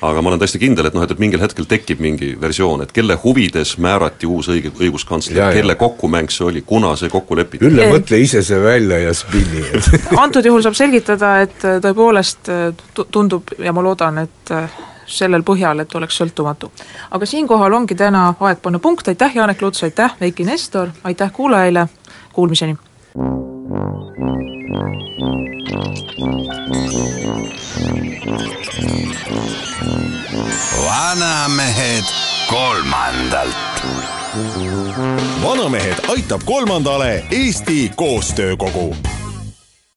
[0.00, 2.92] aga ma olen täiesti kindel, et noh, et, et mingil hetkel tekib mingi versioon, et
[2.96, 7.66] kelle huvides määrati uus õige, õiguskantsler, kelle kokkumäng see oli, kuna see kokku lepiti?
[7.68, 9.64] Ülle, mõtle ise see välja ja spinni
[10.24, 12.70] antud juhul saab selgitada, et äh, tõepoolest äh,
[13.12, 14.54] tundub ja ma loodan, et
[15.10, 16.70] sellel põhjal, et oleks sõltumatu.
[17.10, 21.88] aga siinkohal ongi täna aeg panna punkt, aitäh, Janek Luts, aitäh, Eiki Nestor, aitäh kuulajaile,
[22.32, 22.76] kuulmiseni!
[30.84, 32.04] vanamehed
[32.50, 33.56] kolmandalt.
[35.42, 38.96] vanamehed aitab kolmandale Eesti Koostöökogu